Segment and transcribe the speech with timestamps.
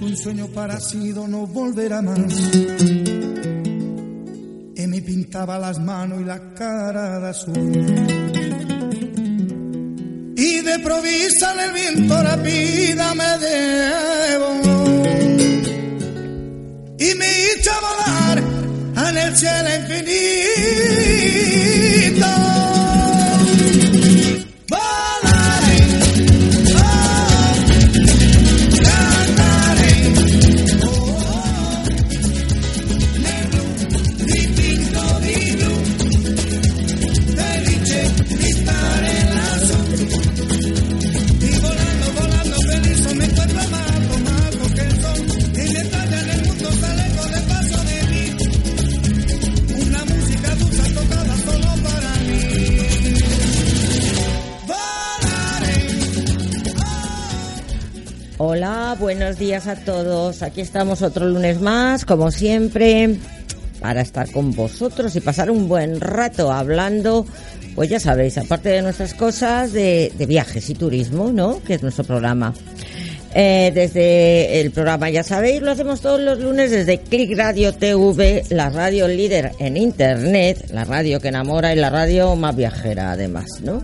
[0.00, 2.32] Un sueño parecido no volverá más.
[4.76, 7.56] Y me pintaba las manos y la cara de azul.
[10.36, 14.52] Y de provisa en el viento la vida me debo.
[16.96, 18.38] Y me hizo volar
[19.08, 20.28] en el cielo infinito.
[58.94, 60.42] Buenos días a todos.
[60.42, 63.16] Aquí estamos otro lunes más, como siempre,
[63.80, 67.26] para estar con vosotros y pasar un buen rato hablando,
[67.74, 71.62] pues ya sabéis, aparte de nuestras cosas, de, de viajes y turismo, ¿no?
[71.62, 72.54] Que es nuestro programa.
[73.34, 78.44] Eh, desde el programa, ya sabéis, lo hacemos todos los lunes desde Click Radio TV,
[78.48, 83.60] la radio líder en Internet, la radio que enamora y la radio más viajera además,
[83.62, 83.82] ¿no?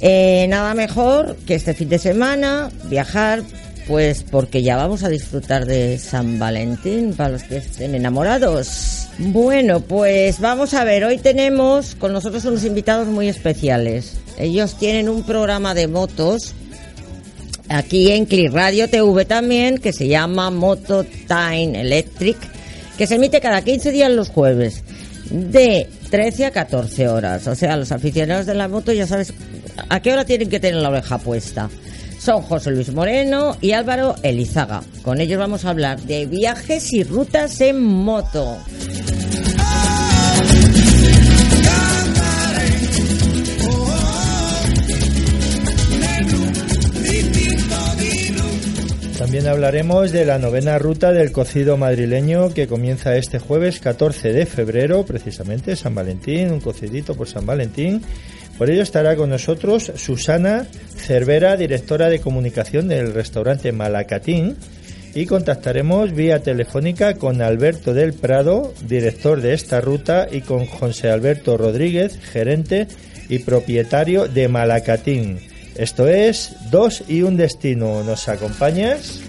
[0.00, 3.42] Eh, nada mejor que este fin de semana viajar,
[3.88, 9.08] pues porque ya vamos a disfrutar de San Valentín para los que estén enamorados.
[9.18, 14.18] Bueno, pues vamos a ver, hoy tenemos con nosotros unos invitados muy especiales.
[14.38, 16.54] Ellos tienen un programa de motos
[17.70, 22.36] aquí en Click Radio TV también que se llama Moto Time Electric,
[22.98, 24.82] que se emite cada 15 días los jueves
[25.30, 27.46] de 13 a 14 horas.
[27.46, 29.32] O sea, los aficionados de la moto ya sabes
[29.88, 31.70] a qué hora tienen que tener la oreja puesta.
[32.18, 34.82] Son José Luis Moreno y Álvaro Elizaga.
[35.02, 38.58] Con ellos vamos a hablar de viajes y rutas en moto.
[49.18, 54.46] También hablaremos de la novena ruta del cocido madrileño que comienza este jueves 14 de
[54.46, 58.00] febrero, precisamente San Valentín, un cocidito por San Valentín.
[58.58, 64.56] Por ello estará con nosotros Susana Cervera, directora de comunicación del restaurante Malacatín,
[65.14, 71.08] y contactaremos vía telefónica con Alberto del Prado, director de esta ruta, y con José
[71.08, 72.88] Alberto Rodríguez, gerente
[73.28, 75.38] y propietario de Malacatín.
[75.76, 78.02] Esto es Dos y un Destino.
[78.02, 79.20] ¿Nos acompañas?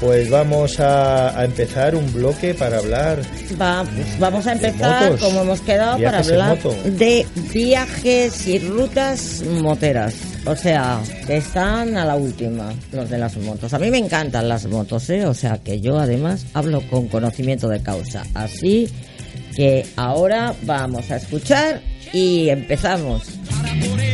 [0.00, 3.20] Pues vamos a, a empezar un bloque para hablar
[3.60, 3.84] Va,
[4.18, 5.20] vamos a empezar, motos.
[5.20, 10.14] como hemos quedado, para hablar de viajes y rutas moteras.
[10.46, 13.74] O sea, que están a la última, los de las motos.
[13.74, 15.26] A mí me encantan las motos, ¿eh?
[15.26, 18.24] O sea, que yo además hablo con conocimiento de causa.
[18.32, 18.88] Así
[19.54, 21.82] que ahora vamos a escuchar
[22.14, 23.24] y empezamos.
[23.74, 24.09] y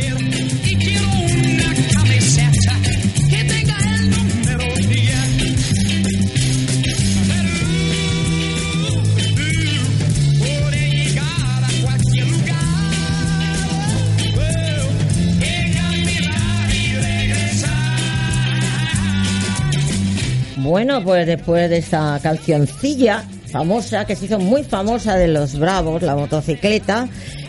[20.67, 26.01] Bueno, pues después de esta cancioncilla famosa, que se hizo muy famosa de los Bravos,
[26.01, 27.07] la motocicleta,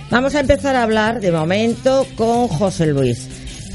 [0.08, 3.28] vamos a empezar a hablar de momento con José Luis.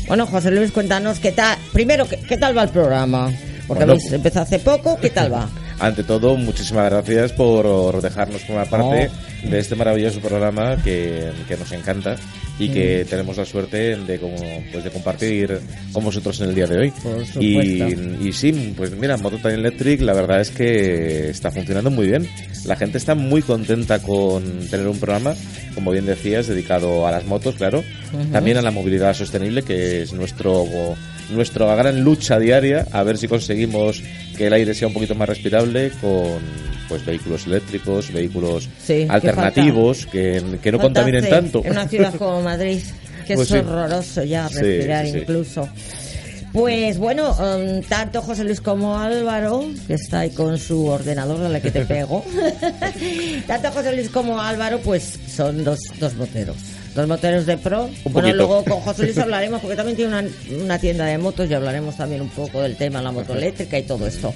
[0.08, 1.58] Bueno, José Luis, cuéntanos qué tal.
[1.74, 3.32] Primero, ¿qué, qué tal va el programa?
[3.68, 4.00] Porque Bueno.
[4.00, 5.50] habéis empezado hace poco, ¿qué tal va?
[5.80, 9.10] Ante todo, muchísimas gracias por dejarnos formar parte
[9.44, 12.16] de este maravilloso programa que, que nos encanta
[12.60, 14.36] y que tenemos la suerte de, como,
[14.72, 15.60] pues, de compartir
[15.92, 16.92] con vosotros en el día de hoy.
[16.92, 17.82] Por y,
[18.22, 22.28] y sí, pues mira, Mototime Electric la verdad es que está funcionando muy bien.
[22.66, 25.34] La gente está muy contenta con tener un programa,
[25.74, 27.84] como bien decías, dedicado a las motos, claro.
[28.32, 30.66] También a la movilidad sostenible, que es nuestro
[31.30, 34.04] nuestra gran lucha diaria, a ver si conseguimos
[34.38, 36.40] que el aire sea un poquito más respirable con,
[36.88, 41.62] pues vehículos eléctricos, vehículos Sí, ¿qué alternativos que, que no Falta contaminen tanto.
[41.64, 42.80] En una ciudad como Madrid,
[43.28, 43.66] que Pues es sí.
[43.66, 45.68] horroroso ya respirar sí, incluso.
[46.52, 51.50] Pues bueno, um, tanto José Luis como Álvaro, que está ahí con su ordenador a
[51.50, 52.24] la que te pego,
[53.48, 56.58] tanto José Luis como Álvaro, pues son dos, dos moteros.
[56.96, 57.86] Dos moteros de pro.
[57.86, 58.36] Un bueno, poquito.
[58.36, 60.30] luego con José Luis hablaremos, porque también tiene una,
[60.64, 63.78] una tienda de motos y hablaremos también un poco del tema de la moto eléctrica
[63.78, 64.34] y todo esto.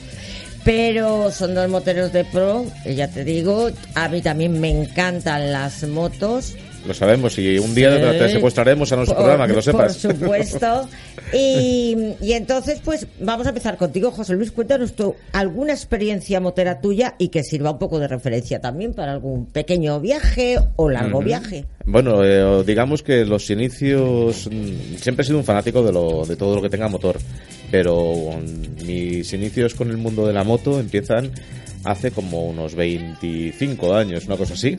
[0.63, 5.53] Pero son dos moteros de pro, y ya te digo, a mí también me encantan
[5.53, 6.55] las motos.
[6.85, 8.17] Lo sabemos y un día Sí.
[8.19, 9.97] te, secuestraremos a nuestro Por- programa, que lo sepas.
[9.97, 10.87] Por supuesto.
[11.33, 14.51] Y, y entonces, pues vamos a empezar contigo, José Luis.
[14.51, 19.11] Cuéntanos tú alguna experiencia motera tuya y que sirva un poco de referencia también para
[19.11, 21.65] algún pequeño viaje o largo viaje.
[21.85, 24.47] Bueno, eh, digamos que los inicios.
[24.49, 27.17] mm, Siempre he sido un fanático de, lo, de todo lo que tenga motor,
[27.71, 28.31] pero
[28.85, 31.31] mis inicios con el mundo de la moto empiezan
[31.83, 34.77] hace como unos 25 años, una cosa así.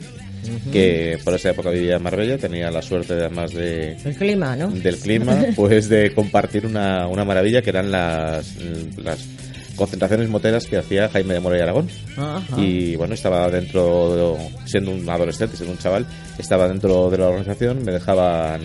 [0.71, 4.71] Que por esa época vivía en Marbella, tenía la suerte además de, El clima, ¿no?
[4.71, 8.55] del clima, pues de compartir una, una maravilla que eran las,
[8.97, 9.27] las
[9.75, 11.89] concentraciones moteras que hacía Jaime de Mora y Aragón.
[12.17, 12.59] Ajá.
[12.59, 16.07] Y bueno, estaba dentro, siendo un adolescente, siendo un chaval,
[16.37, 18.61] estaba dentro de la organización, me dejaban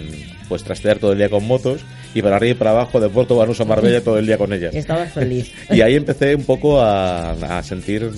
[0.49, 1.81] pues trastear todo el día con motos
[2.15, 4.53] y para arriba y para abajo de Puerto Banús a Marbella todo el día con
[4.53, 4.73] ellas.
[4.75, 5.51] Y estabas feliz.
[5.71, 8.09] Y ahí empecé un poco a, a sentir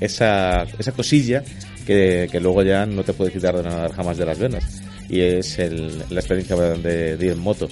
[0.00, 1.42] esa, esa cosilla
[1.86, 4.82] que, que luego ya no te puede quitar de nada jamás de las venas.
[5.08, 7.68] Y es el- la experiencia de, de ir en moto.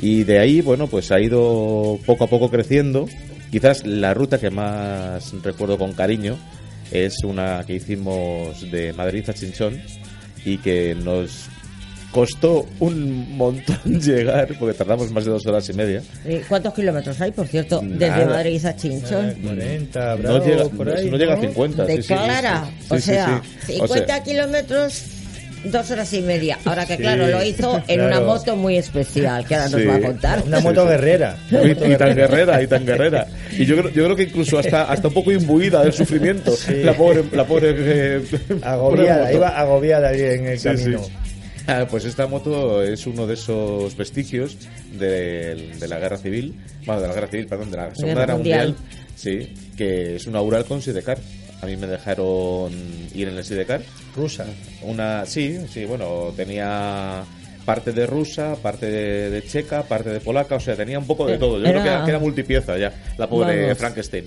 [0.00, 3.06] Y de ahí, bueno, pues ha ido poco a poco creciendo.
[3.50, 6.36] Quizás la ruta que más recuerdo con cariño
[6.90, 9.80] es una que hicimos de Madrid a Chinchón
[10.44, 11.48] y que nos
[12.12, 16.02] costó un montón llegar, porque tardamos más de dos horas y media.
[16.28, 18.24] ¿Y ¿Cuántos kilómetros hay, por cierto, desde.
[18.26, 19.34] Madrid a Chinchón?
[19.42, 21.42] 40, No llega, por no- ahí, no llega a ¿no?
[21.42, 21.84] 50.
[21.84, 22.64] de sí, sí, sí, Clara.
[22.80, 22.86] sí.
[22.88, 23.72] O Sí, sí, sea, sí.
[23.74, 25.02] 50 O sea, kilómetros,
[25.64, 26.58] dos horas y media.
[26.64, 29.86] Ahora que, Sí, claro, lo hizo en una moto muy especial, que ahora nos Sí.
[29.86, 30.42] va a contar.
[30.46, 31.36] Una moto guerrera.
[31.50, 32.62] una Y, moto y tan guerrera.
[32.62, 33.26] y tan guerrera.
[33.52, 36.52] Y yo creo, yo creo que incluso hasta, hasta un poco imbuida del sufrimiento.
[36.52, 36.74] Sí.
[36.82, 38.22] La pobre, la pobre, eh,
[38.62, 40.82] Agobiada, pobre iba agobiada ahí en el Sí, sí.
[40.84, 41.02] camino.
[41.70, 44.56] Ah, pues esta moto es uno de esos vestigios
[44.98, 46.54] de, de la guerra civil,
[46.86, 49.14] bueno, de la guerra civil, perdón, de la Segunda Guerra Guerra Mundial, Mundial.
[49.16, 51.18] sí, que es una Ural con sidecar.
[51.60, 52.72] A mí me dejaron
[53.14, 53.82] ir en el sidecar.
[54.16, 54.46] Rusa.
[54.82, 57.22] Una, sí, sí, bueno, tenía
[57.66, 61.26] parte de rusa, parte de, de checa, parte de polaca, o sea, tenía un poco
[61.26, 61.58] de todo.
[61.58, 63.78] Yo Era- creo que, que era multipieza ya, la pobre Vamos.
[63.78, 64.24] Frankenstein.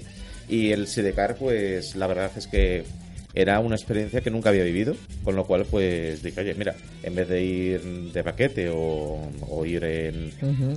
[0.48, 2.84] Y el sidecar, pues, la verdad es que
[3.34, 7.16] era una experiencia que nunca había vivido, con lo cual, pues, dije, oye, mira, en
[7.16, 9.20] vez de ir de paquete o,
[9.50, 10.32] o ir en,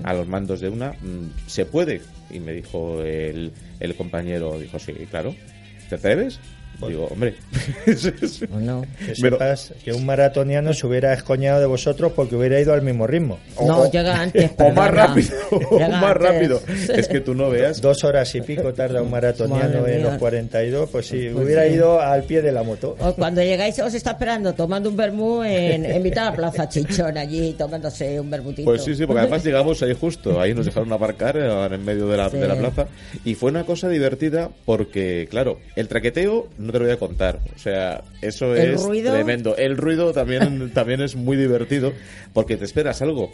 [0.05, 2.01] a los mandos de una, mm, se puede.
[2.31, 5.35] Y me dijo el, el compañero, dijo, sí, claro,
[5.89, 6.39] ¿te atreves?
[6.87, 7.35] Digo, hombre,
[8.53, 8.83] ¿O no?
[8.83, 12.83] Que Pero- sepas que un maratoniano se hubiera escoñado de vosotros porque hubiera ido al
[12.83, 13.39] mismo ritmo.
[13.65, 14.51] No, o- llega antes.
[14.59, 15.29] o más rápido,
[15.71, 16.15] o más antes.
[16.23, 16.61] rápido.
[16.95, 17.81] Es que tú no veas.
[17.81, 20.11] Dos horas y pico tarda un maratoniano Madre en mía.
[20.11, 21.71] los 42, pues sí, Pues hubiera sí.
[21.75, 22.97] ido al pie de la moto.
[23.01, 26.69] O cuando llegáis os está esperando tomando un vermú en, en mitad de la plaza
[26.69, 28.65] Chichón allí tomándose un vermutito.
[28.65, 32.09] Pues sí, sí, porque además llegamos ahí justo, ahí nos dejaron aparcar eh, en medio
[32.09, 32.37] de la, Sí.
[32.39, 32.87] de la plaza
[33.25, 37.41] y fue una cosa divertida porque, claro, el traqueteo no te lo voy a contar,
[37.55, 39.13] o sea, eso ¿El es ruido?
[39.15, 39.57] tremendo.
[39.57, 41.93] El ruido también, también es muy divertido
[42.33, 43.31] porque te esperas algo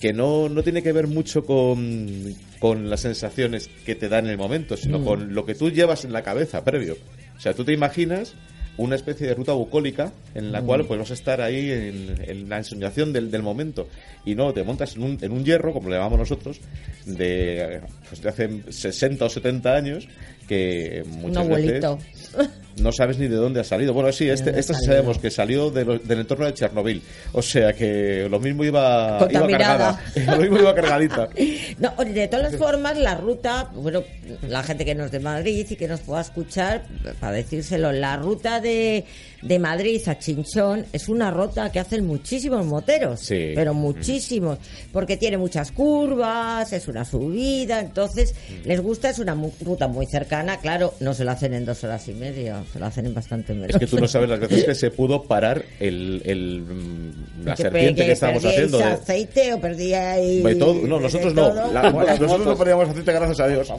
[0.00, 4.32] que no, no tiene que ver mucho con, con las sensaciones que te dan en
[4.32, 4.78] el momento, Mm.
[4.78, 6.96] sino con lo que tú llevas en la cabeza previo.
[7.36, 8.34] O sea, tú te imaginas
[8.78, 10.66] una especie de ruta bucólica en la Mm.
[10.66, 13.88] cual pues vas a estar ahí en, en la ensoñación del, del momento
[14.26, 16.60] y no te montas en un, en un hierro como le llamamos nosotros
[17.06, 20.06] de, pues, de hace 60 o 70 años
[20.46, 21.96] que un muchas abuelito.
[21.96, 23.92] veces no sabes ni de dónde ha salido.
[23.94, 27.02] Bueno, sí, este, esta sí sabemos que salió de lo- del entorno de Chernobyl.
[27.32, 30.00] O sea que lo mismo iba, iba cargada.
[30.26, 31.28] lo mismo iba cargadita.
[31.78, 34.02] No, de todas formas, la ruta, bueno,
[34.48, 36.84] la gente que nos de Madrid y que nos pueda escuchar,
[37.20, 39.04] para decírselo, la ruta de,
[39.42, 43.52] de Madrid a Chinchón es una ruta que hacen muchísimos moteros, Sí.
[43.54, 44.58] pero muchísimos,
[44.92, 50.58] porque tiene muchas curvas, es una subida, entonces les gusta, es una ruta muy cercana,
[50.60, 53.52] claro, no se la hacen en dos horas y media, se la hacen en bastante
[53.54, 53.70] menos.
[53.70, 57.54] Es que tú no sabes las veces que se pudo parar el, el, mm, la
[57.54, 58.78] Que serpiente que estábamos haciendo.
[58.78, 60.74] de- aceite o de todo.
[60.86, 61.48] No, nosotros de no.
[61.50, 61.72] todo?
[61.72, 63.72] La- nosotros no perdíamos aceite, gracias a Dios.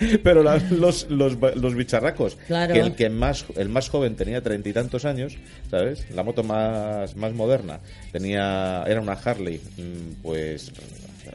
[0.22, 2.72] Pero la- los, los, los bicharracos, Claro.
[2.72, 5.36] que el que más el más joven tenía treinta y tantos años,
[5.70, 6.06] ¿sabes?
[6.14, 7.80] La moto más, más moderna
[8.12, 10.72] tenía era una Harley, mm, pues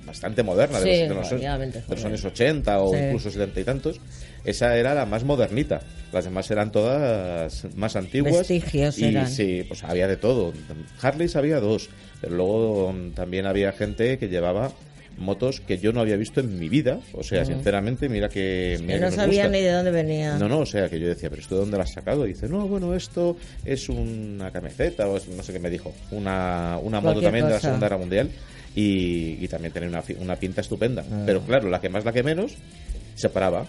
[0.06, 3.00] bastante moderna, de, Sí, los, de los- de los años 80 o Sí.
[3.04, 4.00] incluso setenta y tantos.
[4.44, 5.82] Esa era la más modernita.
[6.14, 8.38] Las demás eran todas más antiguas.
[8.38, 9.28] Vestigios y eran.
[9.28, 10.54] sí, pues había de todo.
[11.02, 11.90] Harleys había dos,
[12.22, 14.72] pero luego mm, también había gente que llevaba
[15.18, 17.00] motos que yo no había visto en mi vida.
[17.14, 18.78] O sea, sinceramente, mira que...
[18.82, 19.58] Mira que no sabía gusta.
[19.58, 20.38] ni de dónde venía.
[20.38, 22.26] No, no, o sea, que yo decía, pero ¿esto de dónde lo has sacado?
[22.26, 25.94] Y dice, no, bueno, esto es una camiseta, o es- no sé qué me dijo.
[26.12, 27.60] Una, una moto también de la.
[27.62, 28.30] Segunda Guerra Mundial
[28.76, 31.04] y, y también tenía una, fi- una pinta estupenda.
[31.10, 31.24] Ah.
[31.26, 32.54] Pero claro, la que más, la que menos,
[33.16, 33.66] se paraba.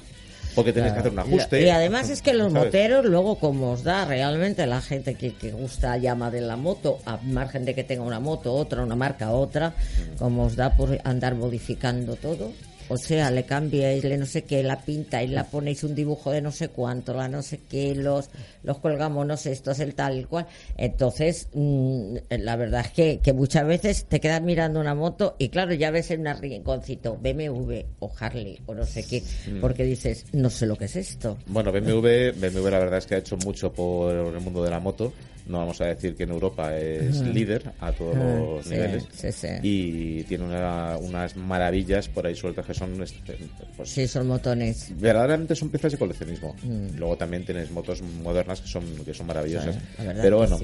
[0.55, 1.63] Porque tenías que hacer un ajuste.
[1.63, 2.67] Y además es que los ¿sabes?
[2.69, 6.99] moteros, luego, como os da realmente la gente que, que gusta llama de la moto,
[7.05, 10.17] a margen de que tenga una moto, otra, una marca, otra, Mm.
[10.19, 12.53] como os da por andar modificando todo.
[12.89, 16.31] O sea, le cambiáis, le no sé qué, la pinta y la ponéis un dibujo
[16.31, 18.31] de no sé cuánto, la no sé qué, los,
[18.63, 20.47] los colgamonos estos, el tal, el cual.
[20.77, 25.49] Entonces, mm, la verdad es que, que muchas veces te quedas mirando una moto y
[25.49, 29.61] claro, ya ves en un rinconcito BMW o Harley o no sé qué, Mm.
[29.61, 31.39] porque dices, no sé lo que es esto.
[31.47, 34.81] Bueno, BMW, BMW la verdad es que ha hecho mucho por el mundo de la
[34.81, 35.13] moto.
[35.47, 39.05] No vamos a decir que en Europa es líder a todos los sí, niveles.
[39.13, 39.47] sí, sí.
[39.63, 43.01] Y tiene una- unas maravillas por ahí sueltas que son...
[43.01, 43.37] este,
[43.77, 44.89] Pues, Sí, son motones.
[44.99, 46.57] Verdaderamente son piezas de coleccionismo.
[46.97, 49.77] Luego también tienes motos modernas que son que son maravillosas.
[49.97, 50.59] Pero que bueno,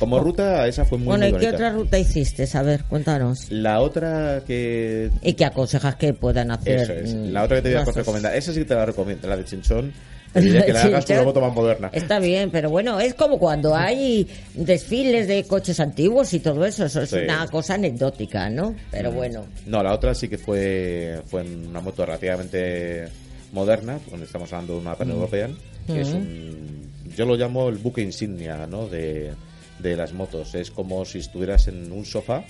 [0.00, 2.48] como ruta esa fue muy, bueno, muy ¿y qué otra ruta hiciste?
[2.54, 3.50] A ver, cuéntanos.
[3.50, 6.80] La otra que ¿Y qué aconsejas que puedan hacer?
[6.80, 7.14] eso es.
[7.14, 9.28] mm, La otra que te voy a nuestros- recomendar, esa sí que te la recomiendo,
[9.28, 9.92] la de Chinchón.
[10.34, 11.24] Que la hagas Chinchón.
[11.24, 11.90] moto más moderna.
[11.92, 16.84] Está bien, pero bueno, es como cuando hay desfiles de coches antiguos y todo eso.
[16.86, 17.16] Eso es Sí.
[17.24, 18.74] una cosa anecdótica, ¿no?
[18.90, 19.14] Pero Mm.
[19.14, 19.46] bueno.
[19.66, 23.06] No, la otra sí que fue, fue una moto relativamente
[23.52, 27.76] moderna, donde estamos hablando de una Pan European, que es un, yo lo llamo el
[27.76, 28.88] buque insignia ¿no?
[28.88, 29.32] de,
[29.78, 30.54] de las motos.
[30.54, 32.44] Es como si estuvieras en un sofá mm,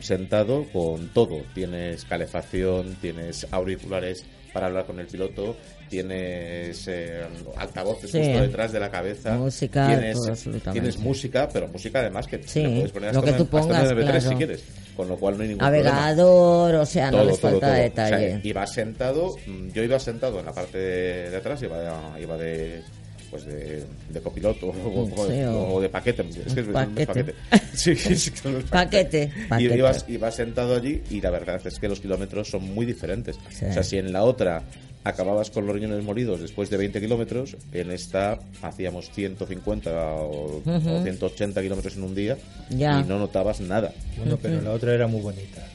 [0.00, 1.42] sentado con todo.
[1.54, 5.56] Tienes calefacción, tienes auriculares para hablar con el piloto,
[5.88, 7.22] tienes eh,
[7.56, 8.18] altavoces Sí.
[8.18, 10.18] justo detrás de la cabeza, Música, tienes,
[10.72, 13.90] tienes música, pero música además que Sí, puedes poner lo hasta que tú hasta pongas,
[13.92, 17.26] MP3 si quieres, con lo cual no hay ningún problema Navegador, o sea, no todo,
[17.30, 17.76] les falta todo.
[17.76, 18.14] detalle.
[18.14, 22.18] O sea, iba sentado, mm, yo iba sentado en la parte de, de atrás, iba,
[22.20, 22.82] iba de
[23.32, 26.22] pues de, de copiloto o, o- Sí, o- o de paquete.
[26.46, 27.06] Es que es Paquete.
[27.06, 27.34] paquete.
[27.74, 29.76] Sí, sí, sí, son los Paquete, Y paquete.
[29.78, 33.36] ibas, ibas sentado allí y la verdad es que los kilómetros son muy diferentes.
[33.50, 33.64] Sí.
[33.64, 34.62] O sea, si en la otra
[35.04, 41.02] acababas con los riñones molidos después de 20 kilómetros, en esta hacíamos 150 o, o
[41.02, 42.36] 180 kilómetros en un día
[42.70, 43.00] Ya.
[43.00, 43.92] y no notabas nada.
[44.18, 45.66] Bueno, pero la otra era muy bonita.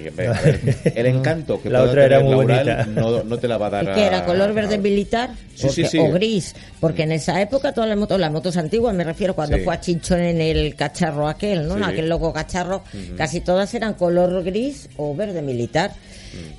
[0.00, 0.60] Sí, hombre, a ver,
[0.94, 2.86] el encanto que La otra era muy bonita.
[2.86, 5.30] no, no te la va a dar ¿Y a- que era color verde a- militar?
[5.54, 5.98] Sí, sí, Porque- sí.
[5.98, 6.54] O gris.
[6.80, 9.62] Porque en esa época todas las motos, las motos antiguas, me refiero cuando Sí.
[9.64, 11.76] fue a Chinchón en el cacharro aquel, ¿no?
[11.76, 11.82] Sí.
[11.84, 12.82] Aquel loco cacharro,
[13.16, 15.92] casi todas eran color gris o verde militar.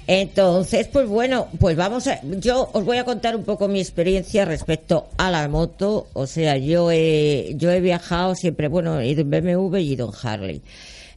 [0.05, 2.19] Entonces, pues bueno, pues vamos a.
[2.39, 6.07] Yo os voy a contar un poco mi experiencia respecto a la moto.
[6.13, 9.93] O sea, yo he, yo he viajado siempre, bueno, he ido en BMW y he
[9.93, 10.61] ido en Harley.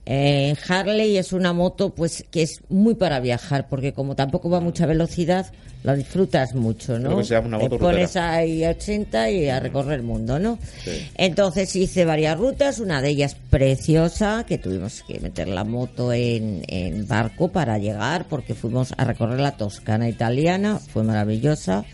[0.06, 4.58] Eh, Harley es una moto pues que es muy para viajar porque como tampoco va
[4.58, 5.46] a mucha velocidad
[5.82, 7.10] la disfrutas mucho, ¿no?
[7.10, 8.32] Lo que se llama una moto Te pones rutera.
[8.34, 10.58] ahí a 80 y a recorrer el mundo, ¿no?
[10.84, 11.08] Sí.
[11.16, 16.62] Entonces hice varias rutas, una de ellas preciosa, que tuvimos que meter la moto en,
[16.66, 21.84] en barco para llegar porque fuimos a recorrer la Toscana italiana, fue maravillosa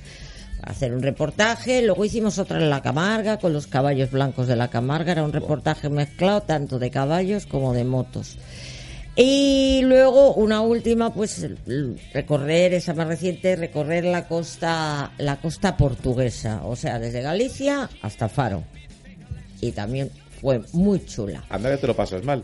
[0.62, 4.68] hacer un reportaje, luego hicimos otra en la Camarga con los caballos blancos de la
[4.68, 8.38] Camarga, era un reportaje mezclado tanto de caballos como de motos.
[9.14, 11.46] Y luego una última, pues
[12.14, 18.30] recorrer esa más reciente, recorrer la costa, la costa portuguesa, o sea, desde Galicia hasta
[18.30, 18.64] Faro.
[19.60, 21.44] Y también fue muy chula.
[21.50, 22.42] Anda que te lo pasas mal.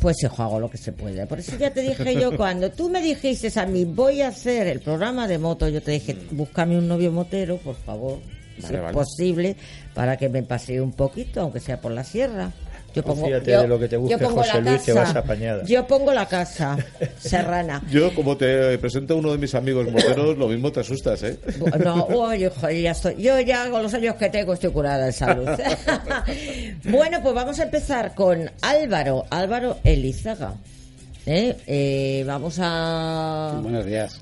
[0.00, 1.26] Pues hijo, hago lo que se puede.
[1.26, 4.66] Por eso ya te dije yo, cuando tú me dijiste a mí, voy a hacer
[4.66, 8.18] el programa de moto, yo te dije, búscame un novio motero, por favor,
[8.56, 9.56] si Vale, es posible,
[9.94, 12.50] para que me pasee un poquito, aunque sea por la sierra.
[12.94, 14.94] Yo pongo, yo- de lo que te busque yo pongo José la Luis, casa.
[15.00, 15.62] vas apañada.
[15.64, 16.76] Yo pongo la casa
[17.18, 17.82] serrana.
[17.90, 21.38] Yo, como te presento a uno de mis amigos moteros, lo mismo te asustas, ¿eh?
[21.84, 23.16] No, oye, joder, ya estoy.
[23.22, 25.46] Yo ya con los años que tengo estoy curada de salud.
[26.84, 30.54] bueno, pues vamos a empezar con Álvaro, Álvaro Elizaga.
[31.26, 31.56] ¿Eh?
[31.66, 33.58] Eh, vamos a.
[33.62, 34.20] Buenos días.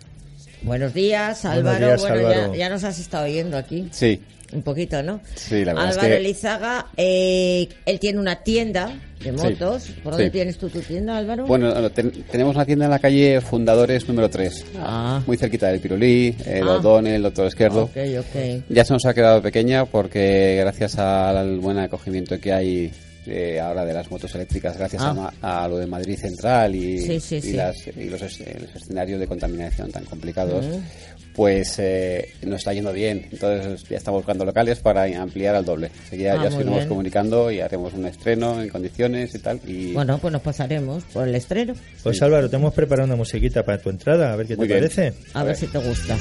[0.62, 1.86] Buenos días, Buenos Álvaro.
[1.86, 2.52] días, bueno, Álvaro.
[2.52, 3.88] Ya, ya nos has estado oyendo aquí.
[3.92, 4.20] Sí,
[4.52, 5.20] Un poquito, ¿no?
[5.34, 8.90] Sí, la verdad es Álvaro que- Elizaga, eh, él tiene una tienda
[9.22, 9.90] de motos.
[10.02, 10.30] ¿Por dónde sí.
[10.30, 11.44] tienes tú tu tienda, Álvaro?
[11.46, 15.22] Bueno, no, ten- tenemos una tienda en la calle Fundadores número 3, Ah.
[15.26, 16.76] muy cerquita del Pirulí, el Ah.
[16.76, 17.82] O'Donnell, el Doctor Esquerdo.
[17.84, 18.62] Ok, ok.
[18.70, 22.90] Ya se nos ha quedado pequeña porque gracias al buen acogimiento que hay
[23.30, 25.30] eh, ahora de las motos eléctricas, gracias Ah.
[25.42, 27.52] a, a lo de Madrid Central y, Sí, sí, y sí.
[27.52, 30.78] las- y los, es- los escenarios de contaminación tan complicados, Mm.
[31.38, 33.28] Pues eh, nos está yendo bien.
[33.30, 35.88] Entonces ya estamos buscando locales para ampliar al doble.
[36.10, 36.88] Seguida Ah, ya seguiremos bien.
[36.88, 39.60] comunicando y haremos un estreno en condiciones y tal.
[39.64, 41.74] Y Bueno, pues nos pasaremos por el estreno.
[42.02, 44.74] Pues Álvaro, te hemos preparado una musiquita para tu entrada, a ver qué Muy te
[44.74, 44.88] bien.
[44.90, 45.14] parece.
[45.32, 46.18] A ver si te gusta.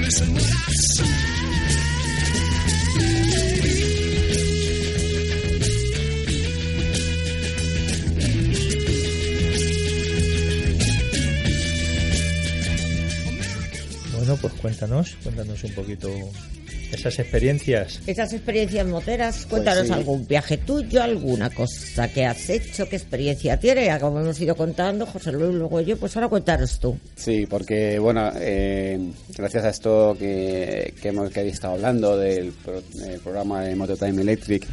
[0.00, 1.27] Listen what I say.
[14.40, 16.10] Pues cuéntanos, cuéntanos un poquito
[16.92, 18.00] esas experiencias.
[18.06, 19.92] Esas experiencias moteras, cuéntanos sí.
[19.92, 23.86] algún viaje tuyo, alguna cosa que has hecho, qué experiencia tienes.
[23.86, 26.96] Ya como hemos ido contando, José Luis, luego yo, pues ahora cuéntanos tú.
[27.14, 28.98] Sí, porque bueno, eh,
[29.36, 33.74] gracias a esto que, que hemos que habéis estado hablando del pro- del programa de
[33.76, 34.66] Mototime Electric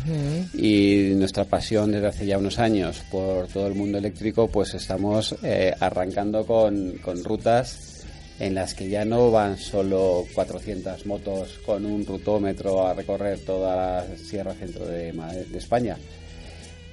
[0.53, 5.35] y nuestra pasión desde hace ya unos años por todo el mundo eléctrico, pues estamos
[5.43, 7.94] eh, arrancando con, con rutas
[8.39, 13.75] en las que ya no van solo 400 motos con un rutómetro a recorrer toda
[13.75, 15.13] la sierra centro de,
[15.55, 15.97] España,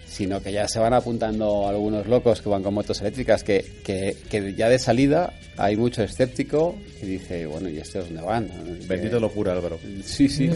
[0.06, 4.16] sino que ya se van apuntando algunos locos que van con motos eléctricas que, que,
[4.30, 8.49] que ya de salida hay mucho escéptico que dice, bueno, ¿y estos dónde van?
[8.87, 9.78] Bendito Eh, locura, Álvaro.
[10.04, 10.49] Sí, sí.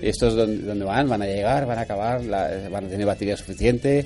[0.00, 1.08] ¿Y estos dónde, dónde van?
[1.08, 1.66] ¿Van a llegar?
[1.66, 2.24] ¿Van a acabar?
[2.24, 4.04] La- ¿Van a tener batería suficiente?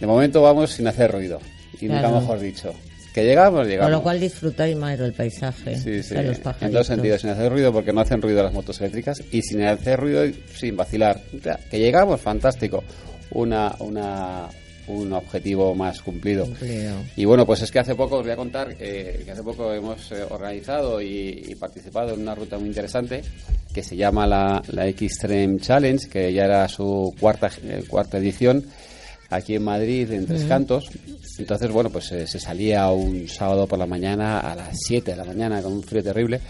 [0.00, 1.40] De momento vamos sin hacer ruido.
[1.80, 2.20] Y nunca Claro.
[2.20, 2.72] mejor dicho.
[3.12, 3.86] Que llegamos, llegamos.
[3.86, 6.14] Con lo cual disfrutáis más del paisaje, Sí, sí.
[6.14, 9.22] de los En dos sentidos, sin hacer ruido porque no hacen ruido las motos eléctricas
[9.30, 11.20] y sin hacer ruido y sin vacilar.
[11.70, 12.82] Que llegamos, fantástico.
[13.32, 14.48] Una, una,
[14.86, 16.44] un objetivo más cumplido.
[16.44, 16.94] Cumplido.
[17.16, 19.72] Y bueno, pues es que hace poco os voy a contar que, que hace poco
[19.72, 23.22] hemos eh, organizado y, y participado en una ruta muy interesante
[23.72, 28.64] que se llama la, la X-Treme Challenge, que ya era su cuarta, eh, cuarta edición
[29.32, 30.90] aquí en Madrid, en Tres Cantos.
[31.38, 35.16] Entonces, bueno, pues eh, se salía un sábado por la mañana a las 7 de
[35.16, 36.40] la mañana con un frío terrible.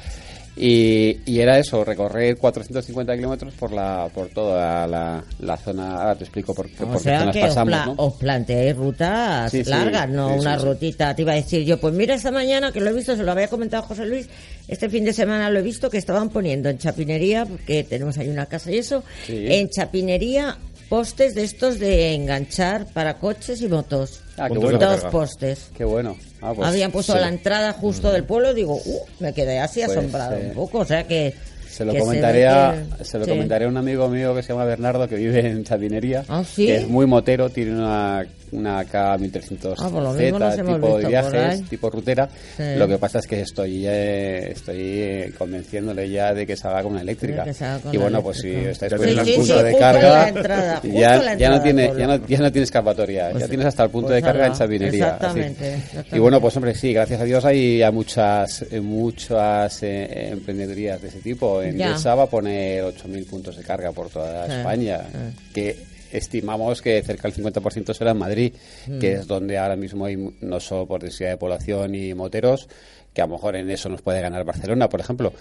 [0.54, 5.96] Y, y era eso, recorrer 450 kilómetros por la por toda la, la zona.
[5.96, 7.68] Ahora te explico por, qué- O por qué sea zonas que os, pasamos.
[7.72, 7.94] pla- ¿no?
[7.96, 10.64] os planteáis rutas Sí, sí, largas, no sí, una sí.
[10.66, 11.14] rutita.
[11.16, 13.32] Te iba a decir yo, pues mira esta mañana que lo he visto, se lo
[13.32, 14.28] había comentado José Luis,
[14.68, 18.28] este fin de semana lo he visto que estaban poniendo en Chapinería, porque tenemos ahí
[18.28, 19.47] una casa y eso, Sí.
[19.49, 20.58] en Chapinería
[20.93, 24.21] postes de estos de enganchar para coches y motos.
[24.37, 24.78] Ah, qué bueno.
[24.78, 25.71] Dos postes.
[25.75, 26.19] Qué bueno.
[26.43, 29.81] Ah, pues Habían puesto lo- la entrada justo del pueblo, digo, uh, me quedé así
[29.83, 31.33] Pues, asombrado eh, un poco, o sea que...
[31.71, 33.31] Se lo que comentaré, a, que- se lo sí.
[33.31, 36.67] comentaré a un amigo mío que se llama Bernardo, que vive en Chapinería, Ah, ¿sí?
[36.67, 42.28] que es muy motero, tiene una, una K1300Z, Ah, hemos tipo de viajes, tipo rutera.
[42.56, 42.62] Sí.
[42.76, 46.93] Lo que pasa es que estoy eh, estoy eh, convenciéndole ya de que salga con
[46.93, 47.45] una eléctrica.
[47.82, 50.76] con y bueno, pues si estáis poniendo sí, el punto sí, de carga, la entrada,
[50.76, 53.84] justo ya, ya, no tiene, ya, no, ya no tiene escapatoria, Pues- ya tienes hasta
[53.84, 54.62] el punto pues de carga en así.
[54.97, 56.17] exactamente, exactamente.
[56.17, 61.00] Y bueno, pues hombre, sí, gracias a Dios hay ya muchas eh, muchas eh, emprendedurías
[61.00, 61.62] de ese tipo.
[61.62, 61.91] En Ya.
[61.93, 65.50] Desa va a poner 8.000 puntos de carga por toda Sí, España, sí.
[65.54, 65.76] que
[66.12, 68.52] estimamos que cerca del 50% será en Madrid,
[68.86, 68.98] Mm.
[68.98, 72.68] que es donde ahora mismo hay no solo por densidad de población y moteros,
[73.12, 75.32] que a lo mejor en eso nos puede ganar Barcelona, por ejemplo.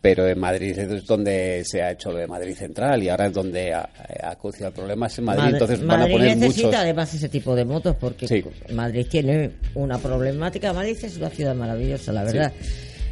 [0.00, 3.32] Pero en Madrid es donde se ha hecho lo de Madrid Central y ahora es
[3.32, 5.42] donde acuciado el problema es en Madrid.
[5.42, 6.80] Madri- entonces van a poner necesita muchos.
[6.82, 8.44] además ese tipo de motos porque Sí.
[8.72, 10.72] Madrid tiene una problemática.
[10.72, 12.52] Madrid es una ciudad maravillosa, la verdad.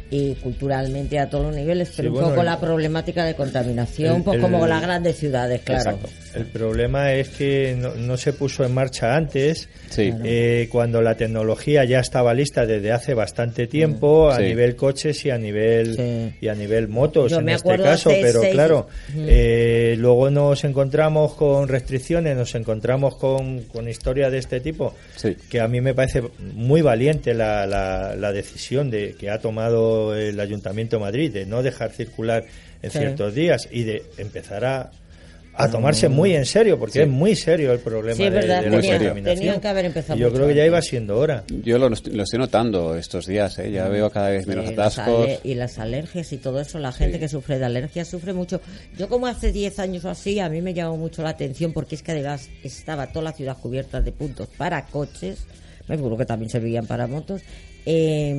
[0.09, 3.35] Y culturalmente a todos los niveles, pero Sí, un bueno, poco el- la problemática de
[3.35, 5.91] contaminación, el- pues como el- las grandes ciudades, claro.
[5.91, 6.09] Exacto.
[6.37, 10.11] El problema es que no, no se puso en marcha antes, Sí.
[10.23, 14.43] eh, cuando la tecnología ya estaba lista desde hace bastante tiempo a Sí.
[14.43, 16.35] nivel coches y a nivel Sí.
[16.41, 21.33] y a nivel motos Yo en este caso, pero seis- claro, eh, luego nos encontramos
[21.35, 25.35] con restricciones, nos encontramos con, con historias de este tipo, Sí.
[25.49, 26.21] que a mí me parece
[26.53, 31.45] muy valiente la, la, la decisión de que ha tomado el Ayuntamiento de Madrid de
[31.45, 32.43] no dejar circular
[32.81, 32.99] en Sí.
[32.99, 34.91] ciertos días y de empezar a
[35.59, 36.99] a tomarse muy en serio, porque Sí.
[36.99, 38.81] es muy serio el problema Sí, es de, verdad, de la
[39.23, 41.43] tenían- que haber empezado Y yo creo que ya iba siendo hora.
[41.63, 43.71] Yo lo, lo estoy notando estos días, ¿eh?
[43.71, 45.25] ya veo cada vez menos Y las, atascos.
[45.25, 47.19] ale- y las alergias y todo eso, la gente Sí.
[47.21, 48.61] que sufre de alergias sufre mucho.
[48.97, 51.95] Yo como hace 10 años o así, a mí me llamó mucho la atención porque
[51.95, 55.39] es que además estaba toda la ciudad cubierta de puntos para coches,
[55.87, 57.41] seguro que también servían para motos,
[57.85, 58.29] eh,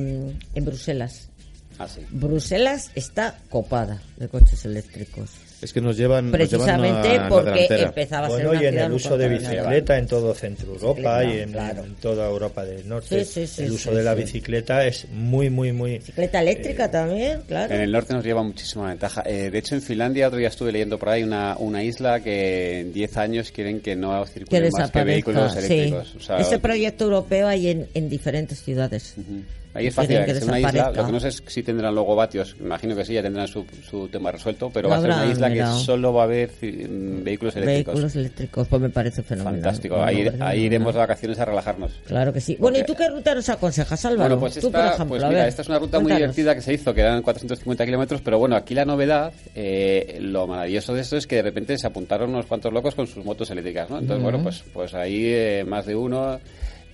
[0.55, 1.29] en Bruselas.
[1.77, 2.01] Ah, sí.
[2.11, 5.29] Bruselas está copada de coches eléctricos.
[5.61, 7.87] Es que nos llevan, nos llevan Precisamente a la porque delantera.
[7.87, 11.23] empezaba a ser Bueno, una y en el uso de bicicleta en todo Centro Europa
[11.23, 11.83] y en, claro.
[11.83, 13.25] en toda Europa del Norte.
[13.25, 14.21] Sí, sí, sí, el uso sí, de la sí.
[14.21, 15.97] bicicleta es muy, muy, muy...
[15.97, 17.73] Bicicleta eléctrica también, claro.
[17.73, 19.23] En el norte nos lleva muchísima ventaja.
[19.25, 22.79] Eh, de hecho, en Finlandia, otro día estuve leyendo por ahí una, una isla que
[22.79, 25.59] en 10 años quieren que no que circulen más que vehículos sí.
[25.59, 26.15] eléctricos.
[26.15, 29.13] O sea, Ese proyecto europeo hay en, en diferentes ciudades.
[29.17, 29.41] Ujú.
[29.73, 30.91] Ahí es fácil, que sea una isla.
[30.95, 32.55] Lo que no sé es si tendrán luego vatios.
[32.59, 34.71] Imagino que sí, ya tendrán su, su tema resuelto.
[34.73, 35.77] Pero va a ser una isla mirado.
[35.77, 37.93] que solo va a haber mm, vehículos eléctricos.
[37.93, 39.61] Vehículos eléctricos, pues me parece fenomenal.
[39.61, 40.01] Fantástico.
[40.01, 41.91] Ahí, parece ahí iremos de vacaciones a relajarnos.
[42.05, 42.57] Claro que sí.
[42.59, 44.37] Bueno, ¿y tú qué ruta nos aconsejas, Álvaro?
[44.37, 46.73] Bueno, pues esta, por ejemplo, pues mira, esta es una ruta muy divertida que se
[46.73, 51.17] hizo, que eran 450 kilómetros, pero bueno, aquí la novedad, eh, lo maravilloso de esto
[51.17, 53.99] es que de repente se apuntaron unos cuantos locos con sus motos eléctricas, ¿no?
[53.99, 56.39] Entonces, bueno, pues, pues ahí eh, más de uno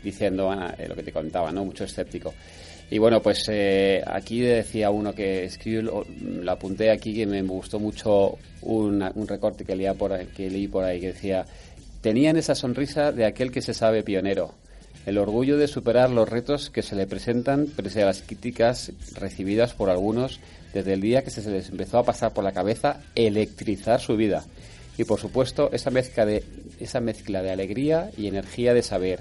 [0.06, 1.66] diciendo ah, eh, lo que te contaba, ¿no?
[1.66, 2.34] Mucho escéptico.
[2.90, 6.06] Y bueno, pues eh, aquí decía uno que escribió, lo,
[6.52, 10.84] apunté aquí, que me gustó mucho una- un recorte que, leía por que leí por
[10.84, 11.46] ahí, que decía,
[12.02, 14.54] tenían esa sonrisa de aquel que se sabe pionero,
[15.08, 19.74] el orgullo de superar los retos que se le presentan pese a las críticas recibidas
[19.74, 20.40] por algunos
[20.74, 24.46] desde el día que se les empezó a pasar por la cabeza electrizar su vida.
[24.98, 26.44] Y por supuesto, esa mezcla de,
[26.80, 29.20] esa mezcla de alegría y energía de saber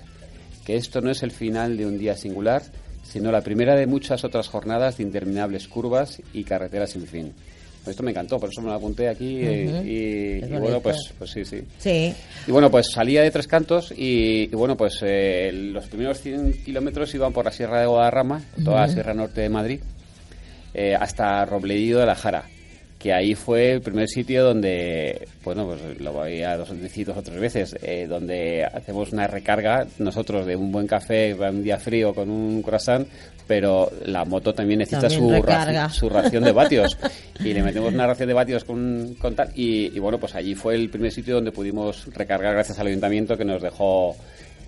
[0.65, 2.63] que esto no es el final de un día singular,
[3.03, 7.33] sino la primera de muchas otras jornadas de interminables curvas y carreteras sin fin.
[7.87, 11.45] Esto me encantó, por eso me lo apunté aquí eh, y, bueno, pues, pues sí,
[11.45, 11.63] sí.
[11.79, 12.15] Sí,
[12.47, 16.65] Y bueno, pues salía de Tres Cantos y, y bueno, pues eh, los primeros 100
[16.65, 18.89] kilómetros iban por la Sierra de Guadarrama, toda la.
[18.89, 19.81] Sierra Norte de Madrid,
[20.73, 22.45] eh, hasta Robledillo de la Jara,
[23.05, 27.23] que ahí fue el primer sitio donde, bueno, pues lo había dos, decir dos o
[27.23, 32.15] tres veces, eh, donde hacemos una recarga nosotros de un buen café, un día frío
[32.15, 33.07] con un croissant,
[33.47, 36.97] pero la moto también necesita También su, raci- su ración de vatios.
[37.41, 40.55] Y le metemos una ración de vatios con, con tal y, y bueno pues allí
[40.55, 44.17] fue el primer sitio donde pudimos recargar gracias al ayuntamiento que nos dejó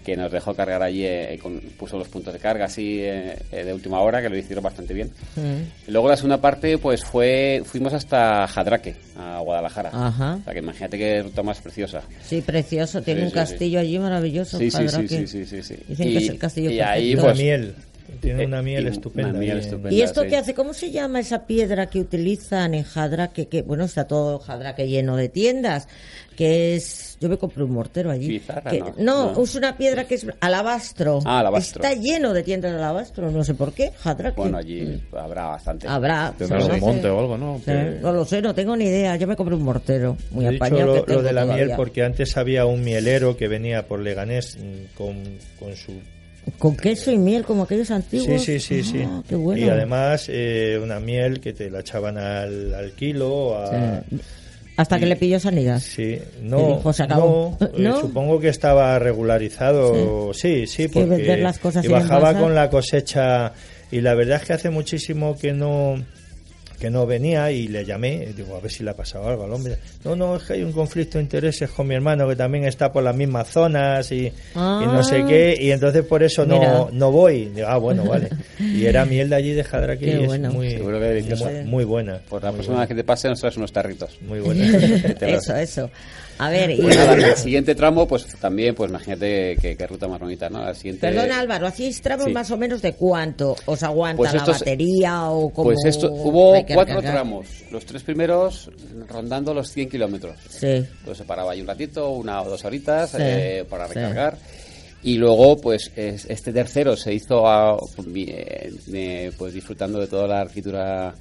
[0.07, 3.65] que nos dejó cargar allí eh, con- puso los puntos de carga así eh, eh,
[3.65, 5.91] de última hora que lo hicieron bastante bien Mm.
[5.91, 10.37] luego la segunda parte pues fue fuimos hasta Jadraque a Guadalajara Ajá.
[10.41, 13.03] o sea que imagínate qué ruta más preciosa sí, precioso.
[13.03, 14.59] Tiene Sí, un sí, castillo allí maravilloso.
[14.59, 17.17] sí sí, sí sí sí sí sí Dicen y, que es el castillo y ahí
[17.17, 17.23] perfecto.
[17.27, 17.75] Pues miel.
[18.21, 19.31] Tiene eh, una miel y estupenda.
[19.31, 19.93] una miel en- estupenda.
[19.93, 20.29] ¿Y esto sí.
[20.29, 20.55] qué hace?
[20.55, 23.47] ¿Cómo se llama esa piedra que utilizan en Jadraque?
[23.47, 25.89] Que, bueno, está todo Jadraque lleno de tiendas.
[26.37, 27.17] Que es.
[27.19, 28.29] Yo me compré un mortero allí.
[28.29, 29.43] Pizarra, que- no, no, no.
[29.43, 31.21] es una piedra que es alabastro.
[31.25, 31.83] Ah, alabastro.
[31.83, 33.31] Está lleno de tiendas de alabastro.
[33.31, 33.93] No sé por qué.
[33.99, 34.37] Jadraque.
[34.37, 36.35] bueno allí habrá bastante Habrá.
[36.37, 37.57] Tendrás no un monte o algo, ¿no?
[37.59, 39.17] Sí, Que- No lo sé, no tengo ni idea.
[39.17, 40.17] Yo me compré un mortero.
[40.31, 40.87] Muy He dicho apañado.
[40.87, 44.01] lo, que lo tengo de la miel porque antes había un mielero que venía por
[44.01, 45.17] Leganés mm, con,
[45.59, 45.93] con su...
[46.59, 48.43] Con queso y miel, como aquellos Sí, antiguos.
[48.43, 49.03] sí, sí, sí.
[49.05, 49.65] Ah, qué bueno.
[49.65, 53.57] Y además eh, una miel que te la echaban al, al kilo.
[53.59, 54.19] A, Sí.
[54.79, 55.81] Hasta que le pilló sanidad.
[55.81, 57.57] Sí, no, dijo, "Se acabó".
[57.79, 62.69] no, eh, supongo que estaba regularizado, sí, sí, porque las cosas y bajaba con la
[62.69, 63.53] cosecha
[63.91, 65.97] y la verdad es que hace muchísimo que no
[66.79, 69.45] que no venía y le llamé, y digo, a ver si le ha pasado algo
[69.45, 69.77] al hombre.
[70.05, 72.93] No, no, es que hay un conflicto de intereses con mi hermano que también está
[72.93, 74.81] por las mismas zonas y, Ah.
[74.85, 76.59] y no sé qué, y entonces por eso Mira.
[76.73, 77.47] no, no voy.
[77.55, 78.29] Digo, ah, bueno, vale.
[78.59, 80.53] Y era miel de allí de Jadraque Qué y es bueno.
[80.53, 81.45] muy, Seguro que deliciosa.
[81.51, 82.21] muy, muy buena.
[82.29, 84.65] por la muy próxima vez que te pase nos traes unos tarritos Muy buena.
[85.21, 85.91] Eso, eso.
[86.39, 86.77] A ver, y...
[86.83, 90.63] Pues el siguiente tramo, pues también, pues imagínate qué, ruta más bonita, ¿no?
[90.63, 91.01] La siguiente...
[91.09, 92.33] Perdona Álvaro, ¿hacéis tramos Sí.
[92.33, 93.57] más o menos de cuánto?
[93.65, 97.47] ¿Os aguanta Pues la estos- batería o cómo Pues esto, hubo cuatro tramos.
[97.71, 98.71] Los tres primeros
[99.09, 100.37] rondando los 100 kilómetros.
[100.49, 100.67] Sí.
[100.67, 103.95] Entonces se paraba ahí un ratito, una o dos horitas Sí, eh, para sí.
[103.95, 104.37] recargar.
[105.03, 107.79] Y luego, pues es- este tercero se hizo a-
[108.15, 111.15] eh, eh, pues disfrutando de toda la arquitectura,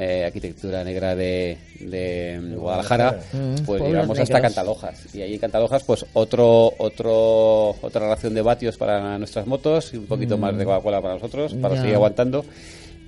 [0.00, 4.40] eh, arquitectura negra de, de Guadalajara, Mm, pues pueblos llegamos hasta.
[4.40, 5.14] Cantalojas.
[5.14, 9.96] Y ahí en Cantalojas, pues otro, otro, otra ración de vatios para nuestras motos y
[9.96, 11.78] un poquito más de Coca-Cola para nosotros, para Mm.
[11.80, 12.44] Seguir aguantando.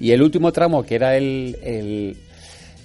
[0.01, 2.17] Y el último tramo, que era el, el,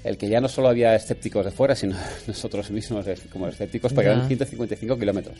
[0.06, 1.96] el que ya no solo había escépticos de fuera, sino
[2.28, 5.38] nosotros mismos eh, como escépticos, porque eran 155 kilómetros.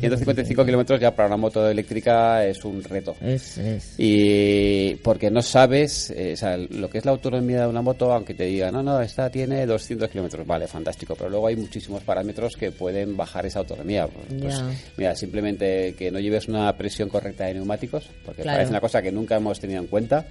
[0.00, 3.16] 155 kilómetros ya para una moto eléctrica es un reto.
[3.22, 3.94] Es, es.
[3.98, 8.12] Y porque no sabes, eh, o sea, lo que es la autonomía de una moto,
[8.12, 12.02] aunque te diga, no, no, esta tiene 200 kilómetros, vale, fantástico, pero luego hay muchísimos
[12.02, 14.06] parámetros que pueden bajar esa autonomía.
[14.06, 14.70] Pues, Ya.
[14.96, 18.56] mira, simplemente que no lleves una presión correcta de neumáticos, porque Claro.
[18.58, 20.26] parece una cosa que nunca hemos tenido en cuenta.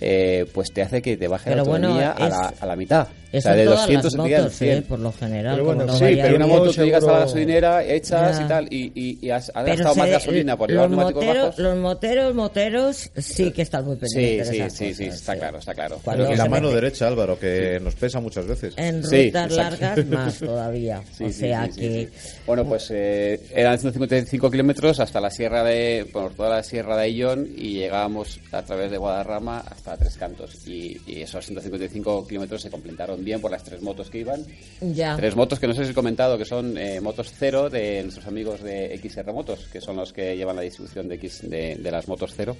[0.00, 2.66] Eh, pues te hace que te baje la Pero bueno, autonomía a, es- la, a
[2.66, 3.08] la mitad.
[3.32, 4.70] O sea, de todas 200 las te llega al motos, 100.
[4.78, 5.54] eh, por lo general.
[5.54, 7.20] Pero bueno, no Sí, pero una Seguro, moto tú llegas a la seguro.
[7.26, 8.44] gasolinera, echas Ya.
[8.44, 11.44] y tal, y, y, y has, has gastado más gasolina por llevar los neumáticos moteros,
[11.46, 11.58] bajos.
[11.60, 15.38] los moteros, moteros, sí que están muy Sí, pendientes sí, sí, sí, cosas, está sí.
[15.38, 15.98] claro, está claro.
[16.02, 18.74] Cuando la mano mete derecha, Álvaro, que nos pesa muchas veces.
[18.76, 21.00] En Sí, rutas largas más todavía.
[21.16, 22.08] Sí, o sí, sea sí, sí, que...
[22.12, 22.38] sí.
[22.48, 27.04] Bueno, pues eh, eran 155 kilómetros hasta la sierra de, por toda la sierra de
[27.04, 30.66] Ayllón y llegábamos a través de Guadarrama hasta Tres Cantos.
[30.66, 34.44] Y, y esos 155 kilómetros se completaron bien por las tres motos que iban.
[34.80, 35.16] Ya.
[35.16, 38.26] Tres motos que no sé si he comentado que son eh, motos cero de nuestros
[38.26, 41.90] amigos de XR Motos, que son los que llevan la distribución de, X, de, de
[41.90, 42.56] las motos cero,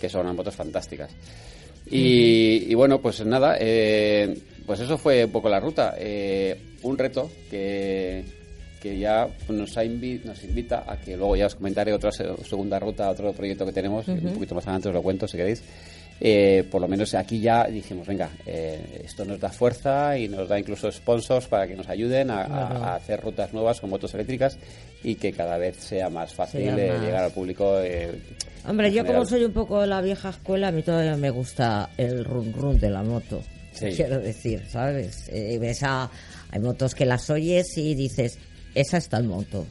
[0.00, 1.10] que son unas motos fantásticas.
[1.90, 5.94] Y, y bueno, pues nada, eh, pues eso fue un poco la ruta.
[5.98, 8.24] Eh, un reto que,
[8.80, 12.24] que ya nos, ha invi- nos invita a que luego ya os comentaré otra se-
[12.48, 15.62] segunda ruta, otro proyecto que tenemos, un poquito más adelante os lo cuento si queréis.
[16.20, 20.48] Eh, por lo menos aquí ya dijimos, venga, eh, esto nos da fuerza y nos
[20.48, 24.14] da incluso sponsors para que nos ayuden a, a- a hacer rutas nuevas con motos
[24.14, 24.56] eléctricas
[25.02, 27.78] y que cada vez sea más fácil Sea más- llegar al público.
[27.80, 28.12] eh,
[28.66, 31.90] Hombre, yo como soy un poco de la vieja escuela, a mí todavía me gusta
[31.98, 33.42] el run run de la moto.
[33.72, 33.86] Sí.
[33.96, 35.28] Quiero decir, ¿sabes?
[35.30, 36.10] Eh, ves a-
[36.50, 38.38] hay motos que las oyes y dices,
[38.74, 39.66] esa está en moto.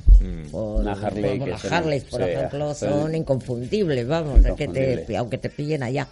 [0.51, 5.17] Por- Una Harley las son- Harleys, por ejemplo, son- son inconfundibles, vamos, es que te-
[5.17, 6.07] aunque te pillen allá.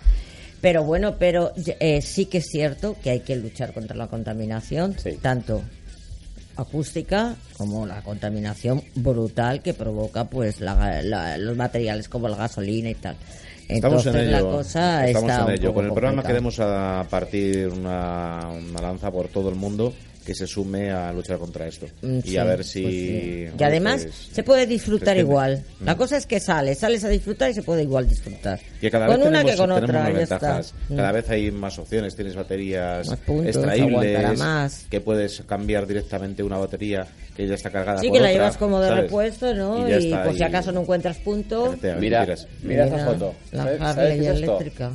[0.61, 4.95] Pero bueno, pero eh, sí que es cierto que hay que luchar contra la contaminación,
[4.97, 5.17] Sí.
[5.21, 5.61] tanto
[6.55, 12.89] acústica como la contaminación brutal que provoca pues la- la- los materiales como la gasolina
[12.89, 13.15] y tal.
[13.67, 15.73] Estamos Entonces en la cosa estamos está en ello.
[15.73, 16.27] Con el programa complicada.
[16.27, 19.93] queremos a partir una, una lanza por todo el mundo
[20.25, 21.87] que se sume a luchar contra esto.
[22.01, 22.83] Mm, y a ver pues si...
[22.83, 23.39] sí.
[23.43, 25.63] bueno, Y además pues, se puede disfrutar se igual.
[25.83, 25.97] La Mm.
[25.97, 28.59] cosa es que sales, sales a disfrutar y se puede igual disfrutar.
[28.91, 30.65] Cada con vez una tenemos, que con otra, más ya ventajas.
[30.67, 30.95] está.
[30.95, 31.15] Cada Mm.
[31.15, 32.15] vez hay más opciones.
[32.15, 34.85] Tienes baterías Más puntos, extraíbles, más.
[34.89, 38.33] que puedes cambiar directamente una batería que ya está cargada Sí, por que la otra,
[38.33, 39.03] llevas como de ¿sabes?
[39.05, 39.87] repuesto, ¿no?
[39.89, 40.49] Y, por si ahí.
[40.49, 41.75] acaso no encuentras punto.
[41.99, 42.47] Mira, tiras.
[42.61, 43.33] mira esa foto.
[43.51, 44.45] La ¿Sabes- sabes Harley qué es esto?
[44.59, 44.91] eléctrica.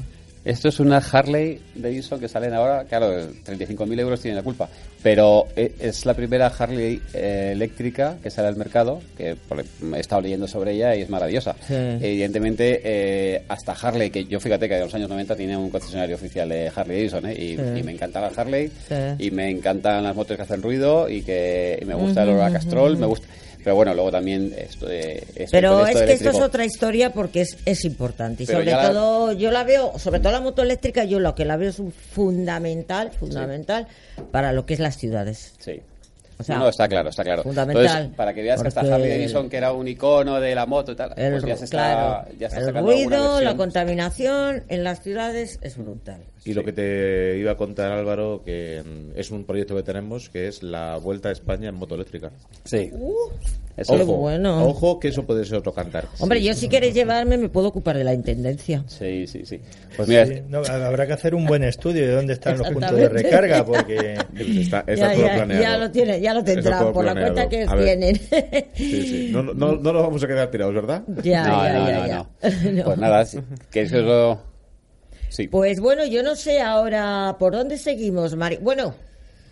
[0.46, 3.08] Esto es una Harley Davidson que salen ahora, claro,
[3.44, 4.68] 35.000 euros tienen la culpa,
[5.02, 10.20] pero eh, es la primera Harley eh, eléctrica que sale al mercado, que he estado
[10.22, 11.56] leyendo sobre ella y es maravillosa.
[11.66, 11.74] Sí.
[11.74, 16.14] Evidentemente, eh, hasta Harley, que yo fíjate que en los años 90 tenía un concesionario
[16.14, 17.34] oficial de Harley Davidson, ¿eh?
[17.34, 17.62] y, Sí.
[17.80, 18.94] y me encanta la Harley, Sí.
[19.26, 22.42] y me encantan las motos que hacen ruido, y que y me gusta el olor
[22.44, 23.26] a castrol, me gusta...
[23.66, 25.14] Pero bueno, luego también esto de...
[25.34, 26.44] esto- Pero con es esto que esto es eléctrico.
[26.46, 28.44] otra historia porque es, es importante.
[28.44, 31.18] Y Pero sobre ya la- todo, yo la veo, sobre todo la moto eléctrica, yo
[31.18, 33.88] lo que la veo es un fundamental, fundamental
[34.30, 35.54] para lo que es las ciudades.
[35.58, 35.80] Sí.
[36.38, 37.42] O sea, no, está claro, está claro.
[37.42, 40.66] fundamental, Entonces, para que veas que hasta Harley Davidson, que era un icono de la
[40.66, 44.62] moto y tal, El, pues ya se está, claro, ya está el ruido, la contaminación
[44.68, 46.20] en las ciudades es brutal.
[46.46, 50.30] Y lo que te iba a contar Álvaro, que mm, es un proyecto que tenemos,
[50.30, 52.30] que es la Vuelta a España en moto eléctrica.
[52.64, 52.90] Sí.
[53.76, 54.64] Qué Ojo, bueno.
[54.66, 56.06] ojo que eso puede ser otro cantar.
[56.20, 58.82] Hombre, yo si queréis llevarme me puedo ocupar de la intendencia.
[58.86, 59.60] Sí, sí, sí.
[59.96, 62.96] Pues mira, Sí, no, habrá que hacer un buen estudio de dónde están los puntos
[62.96, 65.62] de recarga, porque Está, está ya, todo ya, planeado.
[65.62, 67.34] ya lo tiene, ya lo tendrán por la planeado.
[67.34, 68.16] cuenta que tienen.
[68.74, 69.28] Sí, sí.
[69.30, 71.02] No, no, no, no nos vamos a quedar tirados, ¿verdad?
[71.22, 72.16] ya, no, ya, no, ya, no, ya.
[72.16, 72.26] no.
[72.72, 72.84] No.
[72.84, 73.38] Pues nada, sí,
[73.70, 74.55] ¿queréis que os lo...?
[75.28, 75.48] Sí.
[75.48, 78.56] Pues bueno, yo no sé ahora por dónde seguimos, Mari.
[78.56, 78.94] Bueno,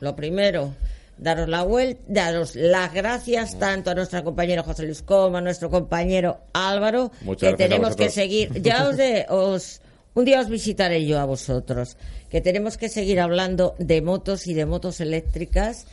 [0.00, 0.74] lo primero,
[1.18, 5.70] daros la vuelta, daros las gracias tanto a nuestro compañero José Luis como a nuestro
[5.70, 8.60] compañero Álvaro, Muchas que tenemos que seguir.
[8.62, 9.80] Ya os de, os
[10.14, 11.96] un día os visitaré yo a vosotros,
[12.30, 15.87] que tenemos que seguir hablando de motos y de motos eléctricas.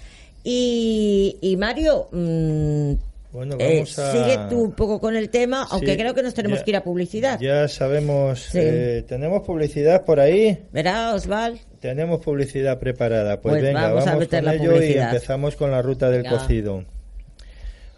[0.43, 2.93] Y, y Mario, mm,
[3.31, 6.21] Bueno, eh, vamos a- sigue tú un poco con el tema, aunque Sí, creo que
[6.21, 7.39] nos tenemos ya- que ir a publicidad.
[7.39, 8.57] ya sabemos, Sí.
[8.61, 11.59] eh, tenemos publicidad por ahí, ¿Verdad, Osval?
[11.79, 13.39] tenemos publicidad preparada.
[13.39, 16.09] Pues, Pues venga, vamos vamos, a meter con la ello y empezamos con la ruta
[16.09, 16.37] del Venga.
[16.39, 16.83] cocido.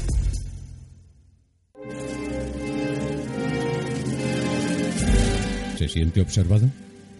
[5.91, 6.69] Siente observado?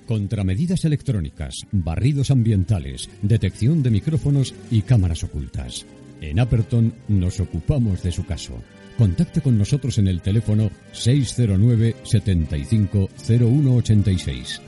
[0.07, 5.85] Contramedidas electrónicas, barridos ambientales, detección de micrófonos y cámaras ocultas.
[6.21, 8.61] En Aperton nos ocupamos de su caso.
[8.97, 14.61] Contacte con nosotros en el teléfono 609 75 0186.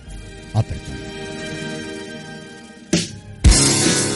[0.53, 0.95] Aperton.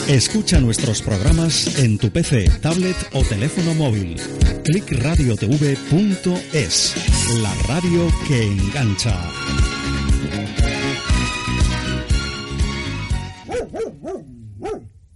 [0.08, 4.16] Escucha nuestros programas en tu PC, tablet o teléfono móvil.
[4.64, 6.94] clickradiotv.es,
[7.42, 9.30] la radio que engancha.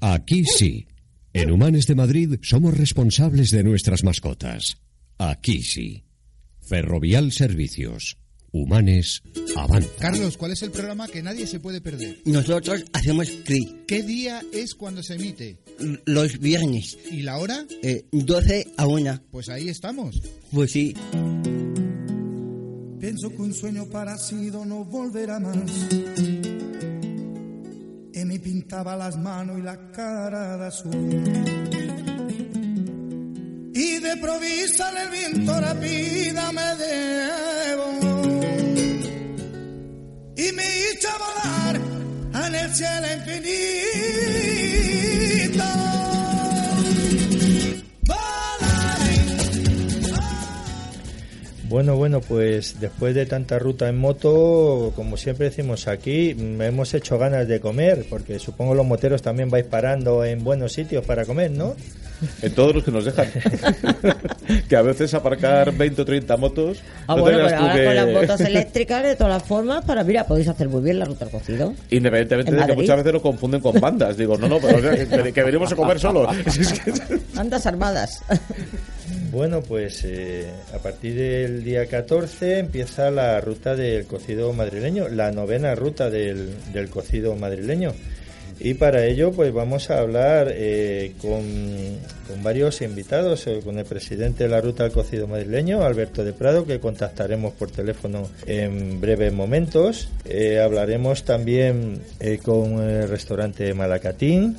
[0.04, 0.88] Aquí sí.
[1.32, 4.76] En Humanes de Madrid somos responsables de nuestras mascotas.
[5.16, 6.02] Aquí sí.
[6.60, 8.18] Ferrovial Servicios.
[8.50, 9.22] Humanes
[9.56, 9.88] Avanza.
[10.00, 12.18] Carlos, ¿cuál es el programa que nadie se puede perder?
[12.26, 15.58] Nosotros hacemos clic ¿Qué día es cuando se emite?
[16.04, 17.64] los viernes, ¿Y la hora?
[17.82, 19.22] eh, 12 a 1.
[19.30, 20.20] Pues ahí estamos.
[20.50, 20.94] Pues sí.
[23.00, 25.70] Pienso que un sueño parecido no volverá más.
[28.14, 30.92] Y me pintaba las manos y la cara de azul.
[33.74, 37.86] Y de provisa el viento rápida me debo.
[40.36, 41.80] Y me hizo volar
[42.46, 43.91] en el cielo infinito.
[51.72, 57.16] Bueno, bueno, pues después de tanta ruta en moto, como siempre decimos aquí, hemos hecho
[57.16, 61.50] ganas de comer, porque supongo los moteros también vais parando en buenos sitios para comer,
[61.50, 61.74] ¿no?
[62.42, 63.26] En todos los que nos dejan.
[64.68, 66.82] que a veces aparcar 20 o 30 motos.
[67.06, 70.04] Ah, no bueno, pero ahora que- con las motos eléctricas, de todas las formas, para,
[70.04, 71.72] mira, podéis hacer muy bien la ruta al cocido.
[71.88, 74.14] Independientemente En de que muchas veces lo confunden con bandas.
[74.18, 76.28] Digo, no, no, pero o sea, que, que venimos a comer solos.
[76.46, 76.92] Es que-
[77.34, 78.22] Andas armadas.
[79.32, 85.32] Bueno, pues eh, a partir del día 14 empieza la ruta del cocido madrileño, la
[85.32, 87.94] novena ruta del, del cocido madrileño.
[88.60, 91.42] Y para ello, pues vamos a hablar eh, con,
[92.42, 96.66] varios invitados, eh, con el presidente de la ruta del cocido madrileño, Alberto de Prado,
[96.66, 100.10] que contactaremos por teléfono en breves momentos.
[100.62, 102.02] Hablaremos también
[102.44, 104.58] con el restaurante Malacatín.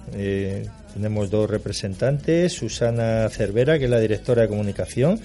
[0.93, 5.19] Tenemos dos representantes, Susana Cervera, que es la directora de comunicación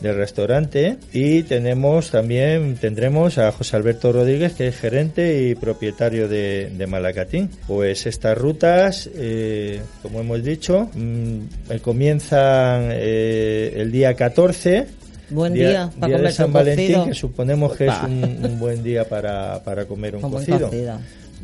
[0.00, 6.28] del restaurante, y tenemos también tendremos a José Alberto Rodríguez, que es gerente y propietario
[6.28, 7.48] de, de Malacatín.
[7.68, 11.38] Pues estas rutas, eh, como hemos dicho, mm,
[11.70, 14.86] eh, comienzan eh, el día 14.
[15.30, 17.06] Buen día para de comerse San un Valentín, cocido.
[17.06, 20.70] que suponemos que es un, un buen día para, para comer un Un buen cocido.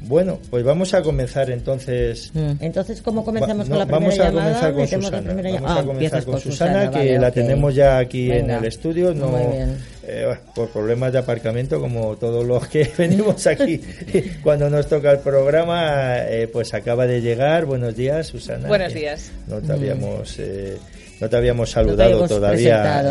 [0.02, 2.30] Bueno, pues vamos a comenzar entonces.
[2.61, 4.72] Entonces, ¿cómo comenzamos Va- con la primera vamos a llamada?
[4.72, 5.30] comenzar con Susana.
[5.61, 9.12] Vamos a Ah, comenzar con Susana, que vale, la tenemos ya aquí en el estudio.
[9.12, 9.76] No, Muy bien.
[10.04, 13.80] eh, por problemas de aparcamiento, como todos los que venimos aquí
[14.42, 17.66] cuando nos toca el programa, eh, pues acaba de llegar.
[17.66, 18.68] Buenos días, Susana.
[18.68, 19.30] Buenos días.
[19.46, 19.72] No te Mm.
[19.72, 20.76] habíamos, eh,
[21.20, 23.02] no te habíamos saludado todavía.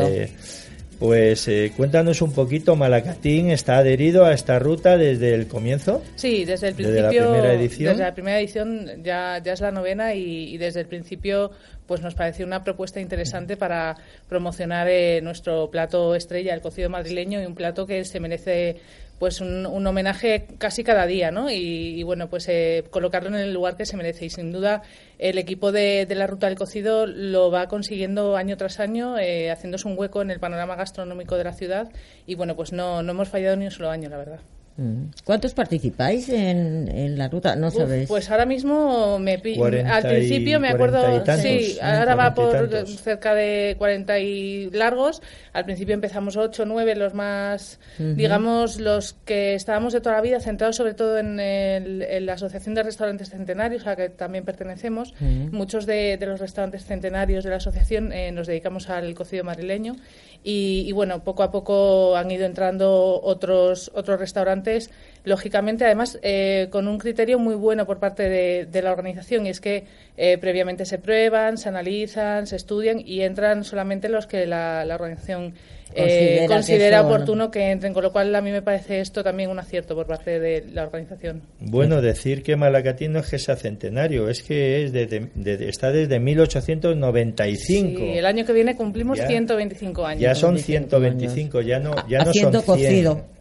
[1.00, 6.02] Pues eh, cuéntanos un poquito, Malacatín está adherido a esta ruta desde el comienzo.
[6.16, 7.32] Sí, desde el Desde la principio.
[7.32, 7.90] primera edición.
[7.92, 11.52] Desde la primera edición ya, ya es la novena y, y desde el principio
[11.86, 13.96] pues nos pareció una propuesta interesante para
[14.28, 18.76] promocionar eh, nuestro plato estrella, el cocido madrileño, y un plato que se merece
[19.20, 21.50] pues un, un homenaje casi cada día, ¿no?
[21.50, 24.26] Y, bueno, pues eh, colocarlo en el lugar que se merece.
[24.26, 24.84] Y sin duda
[25.18, 29.52] el equipo de, de la Ruta del Cocido lo va consiguiendo año tras año, eh,
[29.52, 31.90] haciéndose un hueco en el panorama gastronómico de la ciudad.
[32.26, 34.40] Y bueno, pues no, no hemos fallado ni un solo año, la verdad.
[34.78, 35.06] Mm.
[35.24, 37.56] ¿Cuántos participáis en, en la ruta?
[37.56, 38.08] No Uf, sabéis.
[38.08, 41.88] Pues ahora mismo me pi- Cuarenta al principio y- me acuerdo, tantos, sí, ¿no?
[41.88, 45.22] ahora va por cerca de 40 y largos.
[45.54, 50.40] Al principio empezamos 8, 9, los más, digamos, los que estábamos de toda la vida,
[50.40, 54.46] centrados sobre todo en, el- en la Asociación de Restaurantes Centenarios, a la que también
[54.46, 55.14] pertenecemos.
[55.52, 59.96] Muchos de, de los restaurantes centenarios de la asociación eh, nos dedicamos al cocido madrileño
[60.44, 64.90] y, y, bueno, poco a poco han ido entrando otros, otros restaurantes,
[65.28, 69.50] lógicamente, además eh, con un criterio muy bueno por parte de, de la organización y
[69.50, 69.84] es que
[70.18, 74.96] eh, previamente se prueban, se analizan, se estudian y entran solamente los que la, la
[74.96, 75.54] organización
[75.94, 79.00] eh, Considera que considera son- oportuno que entren, con lo cual a mí me parece
[79.00, 81.42] esto también un acierto por parte de la organización.
[81.62, 85.70] Bueno, decir que Malacatín no es que sea centenario, es que es de- de- de-
[85.70, 88.00] está desde 1895.
[88.00, 89.28] Sí, el año que viene cumplimos Ya.
[89.28, 90.22] 125 años.
[90.22, 92.88] Ya son 125, ya no, ya no Haciendo son 100.
[92.90, 93.37] cocido.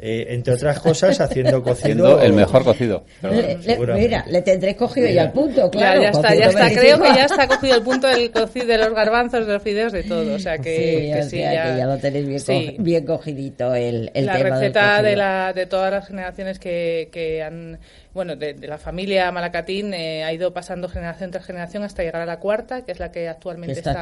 [0.00, 2.20] Eh, entre otras cosas, haciendo cocido.
[2.20, 3.04] El mejor cocido.
[3.22, 6.00] Le- le- mira, le tendréis cogido ya el punto, claro.
[6.02, 6.70] ya, ya está, ya está.
[6.80, 9.92] Creo que ya está cogido el punto del cocido de los garbanzos, de los fideos,
[9.92, 10.34] de todo.
[10.34, 12.74] O sea que Sí, que o sí, sea, ya, que ya lo tenéis bien, sí.
[12.76, 15.16] co- bien cogidito el, el la tema del receta de, cocido.
[15.18, 17.78] la, de todas las generaciones que, que han,
[18.18, 22.22] bueno, de, de la familia Malacatín eh, ha ido pasando generación tras generación hasta llegar
[22.22, 23.92] a la cuarta, que es la que actualmente está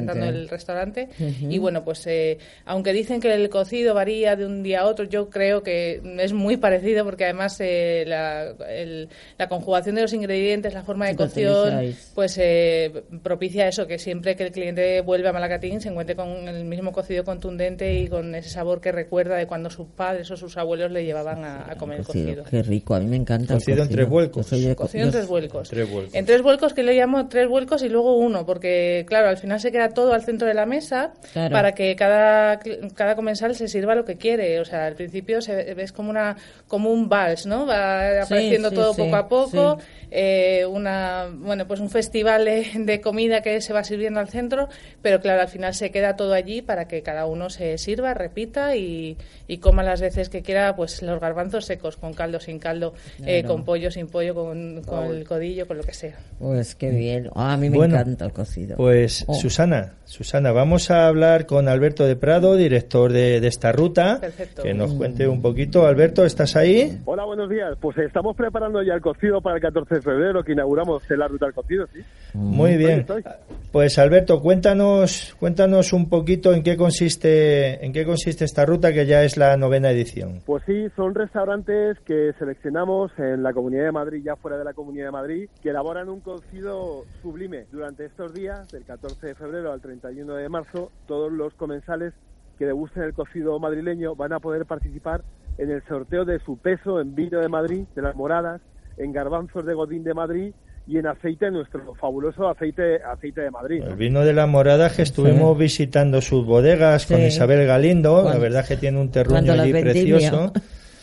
[0.00, 1.08] está, el restaurante.
[1.48, 5.06] Y bueno, pues eh, aunque dicen que el cocido varía de un día a otro,
[5.06, 9.08] yo creo que es muy parecido porque además eh, la, el-
[9.38, 11.70] la conjugación de los ingredientes, la forma de cocción,
[12.14, 16.28] pues eh, propicia eso, que siempre que el cliente vuelve a Malacatín se encuentre con
[16.46, 20.36] el mismo cocido contundente y con ese sabor que recuerda de cuando sus padres o
[20.36, 22.44] sus abuelos le llevaban a, a comer el Cocido, cocido.
[22.50, 23.54] Qué rico, a mí me encanta.
[23.64, 24.46] Cocido en tres vuelcos.
[24.48, 25.68] Cocido en tres vuelcos.
[25.68, 26.14] Tres vuelcos.
[26.14, 29.60] En tres vuelcos que le llamo tres vuelcos y luego uno, porque claro, al final
[29.60, 31.52] se queda todo al centro de la mesa Claro.
[31.52, 32.58] para que cada,
[32.94, 34.60] cada comensal se sirva lo que quiere.
[34.60, 36.36] O sea, al principio se ve- ves como una
[36.68, 37.66] como un vals, ¿no?
[37.66, 39.78] Va Sí, apareciendo sí, todo sí, poco a poco.
[39.80, 39.86] sí.
[40.10, 44.68] eh, una bueno pues un festival de, de comida que se va sirviendo al centro,
[45.00, 48.76] pero claro, al final se queda todo allí para que cada uno se sirva, repita
[48.76, 49.16] y,
[49.48, 52.94] y coma las veces que quiera, pues los garbanzos secos, con caldo, sin caldo,
[53.24, 53.54] eh, Claro.
[53.56, 56.16] con pollo, sin pollo, con, con el codillo, con lo que sea.
[56.38, 57.28] Pues qué bien.
[57.34, 58.76] Ah, a mí me Bueno, encanta el cocido.
[58.76, 59.34] Pues Oh.
[59.34, 64.62] Susana, Susana, vamos a hablar con Alberto de Prado, director de, de esta ruta, Perfecto.
[64.62, 65.86] que nos cuente un poquito.
[65.86, 66.98] Alberto, ¿estás ahí?
[67.04, 67.76] Hola, buenos días.
[67.80, 71.46] Pues estamos preparando ya el cocido para el 14 de febrero, que inauguramos la ruta
[71.46, 72.00] del cocido, ¿sí?
[72.34, 73.00] Muy bien.
[73.00, 73.22] Estoy,
[73.70, 79.06] Pues Alberto, cuéntanos, cuéntanos un poquito en qué consiste, en qué consiste esta ruta que
[79.06, 80.40] ya es la novena edición.
[80.46, 84.72] Pues sí, son restaurantes que seleccionamos en la Comunidad de Madrid, ya fuera de la
[84.74, 87.66] Comunidad de Madrid, que elaboran un cocido sublime.
[87.72, 92.12] Durante estos días, del 14 de febrero al 31 de marzo, todos los comensales
[92.58, 95.22] que degusten el cocido madrileño van a poder participar
[95.58, 98.60] en el sorteo de su peso en vino de Madrid, de las moradas,
[98.96, 100.52] en garbanzos de Godín de Madrid
[100.86, 103.82] y en aceite, nuestro fabuloso aceite, aceite de Madrid.
[103.86, 107.24] El vino de la morada que estuvimos visitando sus bodegas con Sí.
[107.26, 110.52] Isabel Galindo, la Cuando- verdad que tiene un terruño allí precioso.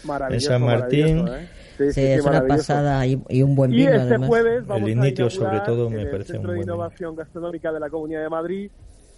[0.06, 1.24] Maravilloso, en San Martín.
[1.24, 1.59] maravilloso, ¿eh?
[1.88, 4.28] Sí, Sí, es una pasada y, y un buen Y vino este además.
[4.28, 6.68] jueves vamos El a Ignitio, sobre todo, me en el parece Centro un de buen
[6.68, 6.74] vino.
[6.76, 8.72] Innovación Gastronómica de la Comunidad de Madrid,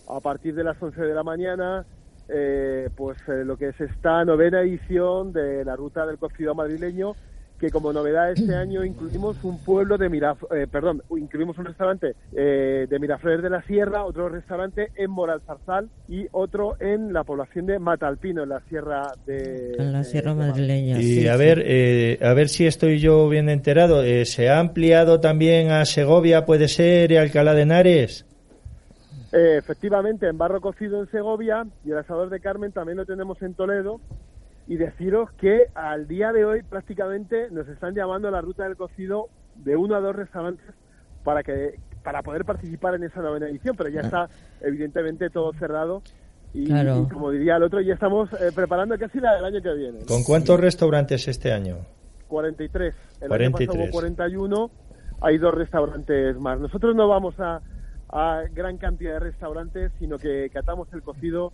[0.07, 1.85] a partir de las 11 de la mañana,
[2.27, 7.15] eh, pues eh, lo que es esta novena edición de la Ruta del Cocido Madrileño,
[7.61, 12.15] que como novedad este año incluimos un pueblo de Miraf eh, perdón, incluimos un restaurante
[12.35, 17.67] eh, de Miraflores de la Sierra, otro restaurante en Moralzarzal y otro en la población
[17.67, 19.75] de Matalpino, en la Sierra de...
[19.77, 20.33] En la de- Sierra.
[20.33, 20.99] Madrileña.
[20.99, 21.39] Y sí, a sí.
[21.39, 24.03] ver, eh, a ver si estoy yo bien enterado.
[24.03, 28.25] eh, ¿Se ha ampliado también a Segovia, puede ser, y Alcalá de Henares?
[29.33, 33.41] Eh, efectivamente, en Barro Cocido en Segovia y el Asador de Carmen también lo tenemos
[33.43, 34.01] en Toledo.
[34.71, 38.77] Y deciros que al día de hoy prácticamente nos están llamando a la ruta del
[38.77, 40.65] cocido de uno a dos restaurantes
[41.25, 44.29] para que para poder participar en esa novena edición, pero ya está
[44.61, 46.01] evidentemente todo cerrado.
[46.53, 47.05] Y, Claro.
[47.05, 50.05] y como diría el otro, ya estamos eh, preparando casi la del año que viene.
[50.05, 51.79] ¿Con cuántos restaurantes este año?
[52.29, 52.95] 43.
[53.19, 53.67] El año 43.
[53.67, 54.71] pasado hubo 41,
[55.19, 56.61] hay dos restaurantes más.
[56.61, 57.59] Nosotros no vamos a,
[58.07, 61.51] a gran cantidad de restaurantes, sino que catamos el cocido.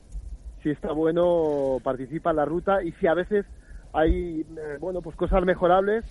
[0.67, 3.45] Si está bueno, participa en la ruta y si a veces
[3.93, 6.03] hay eh, bueno pues cosas mejorables,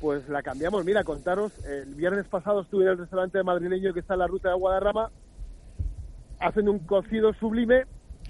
[0.00, 0.84] pues la cambiamos.
[0.84, 4.50] Mira, contaros, el viernes pasado estuve en el restaurante madrileño que está en la ruta
[4.50, 5.10] de Guadarrama,
[6.38, 7.82] hacen un cocido sublime.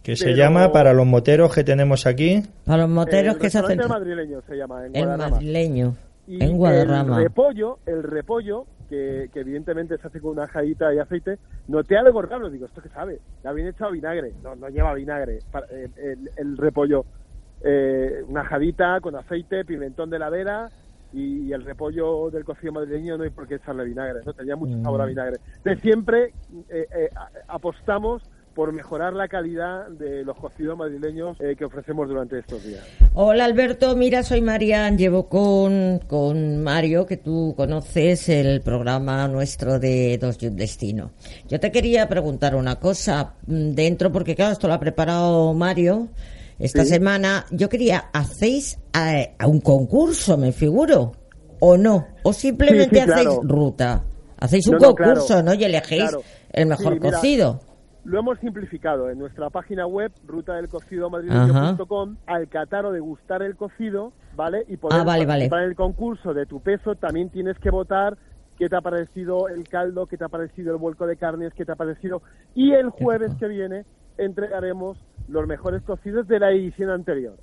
[0.02, 3.58] Que se llama, para los moteros que tenemos aquí, Para los moteros el que se
[3.58, 3.76] hacen...
[3.78, 5.30] restaurante madrileño se llama, en El Guadarrama.
[5.30, 5.94] madrileño.
[6.26, 7.18] Y En Guadarrama.
[7.18, 11.96] El repollo, el repollo, que, que evidentemente se hace con una jadita y aceite, noté
[11.96, 12.50] algo raro.
[12.50, 13.20] Digo, ¿esto qué sabe?
[13.42, 14.32] La habían echado vinagre.
[14.42, 15.38] No, no lleva vinagre.
[15.70, 17.04] Eh, el, el repollo,
[17.62, 20.68] eh, una jadita con aceite, pimentón de la vera
[21.12, 24.20] y, y el repollo del cocido madrileño no hay por qué echarle vinagre.
[24.24, 25.38] No tenía mucho sabor a vinagre.
[25.64, 26.32] De siempre
[26.68, 27.10] eh, eh,
[27.48, 28.22] apostamos
[28.56, 32.82] por mejorar la calidad de los cocidos madrileños eh, que ofrecemos durante estos días.
[33.12, 39.78] Hola Alberto, mira, soy Marian, llevo con, con Mario, que tú conoces el programa nuestro
[39.78, 41.10] de Dos y un Destino.
[41.48, 46.08] Yo te quería preguntar una cosa mm, dentro, porque claro, esto lo ha preparado Mario
[46.58, 46.88] esta Sí.
[46.92, 47.44] semana.
[47.50, 51.12] Yo quería, ¿hacéis a, a un concurso, me figuro?
[51.60, 52.06] ¿O no?
[52.22, 53.40] ¿O simplemente Sí, sí, hacéis claro.
[53.44, 54.04] ruta?
[54.38, 55.54] Hacéis un No, no, concurso, claro, ¿no?
[55.54, 56.22] Y elegéis claro.
[56.54, 57.60] el mejor mira, cocido.
[58.06, 64.64] Lo hemos simplificado en nuestra página web, rutadelcocidomadrileño.com, al catar o degustar el cocido, ¿vale?
[64.68, 65.46] Y poder Ah, vale, vale.
[65.46, 68.16] en el concurso de tu peso, también tienes que votar
[68.58, 71.64] qué te ha parecido el caldo, qué te ha parecido el vuelco de carnes, qué
[71.64, 72.22] te ha parecido.
[72.54, 73.84] Y el jueves que viene
[74.18, 74.96] entregaremos
[75.28, 77.34] los mejores cocidos de la edición anterior.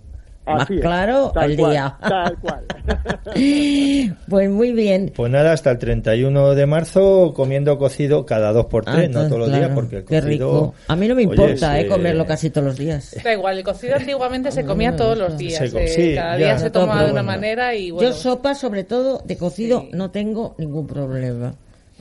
[0.47, 1.97] Más Así es, claro, tal el cual, día.
[1.99, 2.65] Tal cual.
[4.29, 5.11] pues muy bien.
[5.15, 9.27] Pues nada, hasta el 31 de marzo comiendo cocido cada dos por tres, Ah, no
[9.27, 10.27] todos los días, porque el Qué cocido...
[10.29, 10.73] rico.
[10.87, 13.15] A mí no me Oye, importa es, eh, comerlo casi todos los días.
[13.23, 15.69] Da igual, el cocido antiguamente se comía todos los días.
[15.69, 16.45] Se eh, sí, cada ya.
[16.45, 17.27] día se tomaba de una bueno.
[17.27, 18.09] manera y bueno.
[18.09, 21.53] Yo sopa, sobre todo, de cocido, no tengo ningún problema.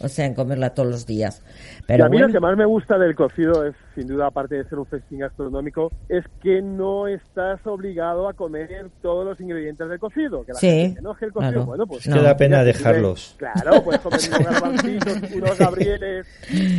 [0.03, 1.43] O sea, en comerla todos los días.
[1.81, 4.27] y Pero a mí bueno, lo que más me gusta del cocido es, sin duda,
[4.27, 9.41] aparte de ser un festín gastronómico, es que no estás obligado a comer todos los
[9.41, 10.45] ingredientes del cocido.
[10.45, 11.67] Que la Sí, gente no, es que el cocido, claro.
[11.67, 12.07] bueno, pues...
[12.07, 13.37] Es que da pena dejarlos.
[13.39, 16.27] Claro, puedes comer unos garbancitos, unos gabrieles,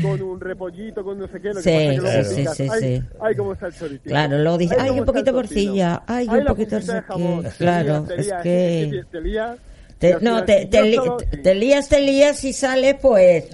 [0.04, 1.54] con un repollito, con no sé qué.
[1.54, 3.04] Lo Sí, que pasa es que luego sí, sí, ay, sí.
[3.20, 4.10] ay, cómo está el choricito.
[4.10, 5.38] Claro, luego dice, ay, cómo un poquito tocino.
[5.38, 7.44] morcilla, ay, Ay, un poquito no de jamón.
[7.58, 9.04] Claro, es que...
[9.12, 9.58] te lías,
[10.00, 13.46] Te- no, te, te li- solo- te lías, te lías y sale, pues...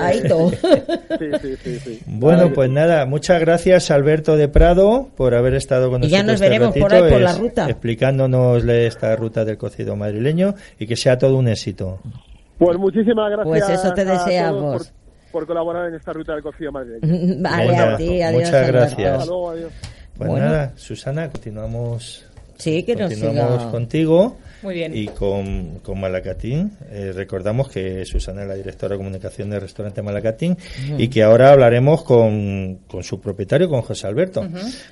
[0.00, 0.50] Ahí todo.
[1.18, 2.00] Sí, sí, sí, sí.
[2.06, 6.26] Bueno, pues nada, muchas gracias Alberto de Prado por haber estado con Y ya nosotros
[6.26, 7.68] nos este veremos por ahí por la es- ruta.
[7.68, 11.98] explicándonos esta ruta del cocido madrileño y que sea todo un éxito.
[12.58, 13.48] Pues muchísimas gracias.
[13.48, 14.92] Pues eso te deseamos.
[15.32, 17.36] Por, por colaborar en esta ruta del cocido madrileño.
[17.42, 18.44] Vale, a ti, adiós.
[18.44, 19.12] muchas gracias.
[19.12, 19.72] Hasta luego, adiós.
[20.16, 20.46] Pues Bueno.
[20.46, 22.26] nada, Susana, continuamos.
[22.60, 23.70] Sí, que nos continuamos siga.
[23.70, 24.36] contigo.
[24.62, 24.94] Muy bien.
[24.94, 26.72] Y con, con Malacatín.
[26.90, 30.54] Eh, recordamos que Susana es la directora de comunicación del restaurante Malacatín
[30.98, 34.46] y que ahora hablaremos con, con su propietario, con José Alberto,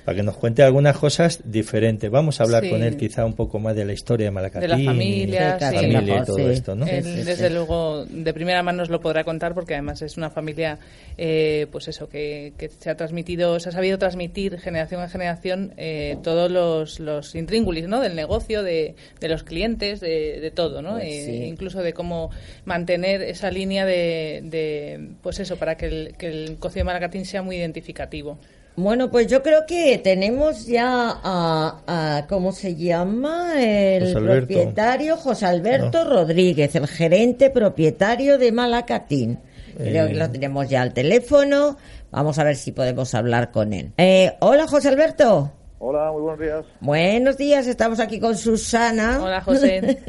[0.06, 2.10] para que nos cuente algunas cosas diferentes.
[2.10, 2.70] Vamos a hablar Sí.
[2.70, 4.62] con él quizá un poco más de la historia de Malacatín.
[4.62, 5.74] de la familia, y, sí.
[5.76, 6.86] familia y todo esto, ¿no?
[6.86, 10.78] Él, desde luego, de primera mano nos lo podrá contar porque además es una familia,
[11.18, 15.74] eh, pues eso, que, que se ha transmitido, se ha sabido transmitir generación a generación
[15.76, 18.00] eh, todos los, los intríngulis, ¿no?
[18.00, 20.92] Del negocio, de, de los clientes, de, de todo, ¿no?
[20.94, 21.44] Pues Eh, sí.
[21.44, 22.30] incluso de cómo
[22.64, 27.24] mantener esa línea de, de, pues eso, para que el, que el cocido de Malacatín
[27.24, 28.38] sea muy identificativo.
[28.76, 30.86] Bueno, pues yo creo que tenemos ya
[31.22, 33.54] a, a- ¿cómo se llama?
[33.60, 39.40] El José propietario José Alberto Rodríguez, el gerente propietario de Malacatín.
[39.76, 40.08] Creo Eh.
[40.10, 41.76] que lo tenemos ya al teléfono.
[42.12, 43.90] Vamos a ver si podemos hablar con él.
[43.98, 45.52] Eh, hola, José Alberto.
[45.80, 46.66] Hola, muy buenos días.
[46.80, 49.20] Buenos días, estamos aquí con Susana.
[49.22, 50.00] Hola, José.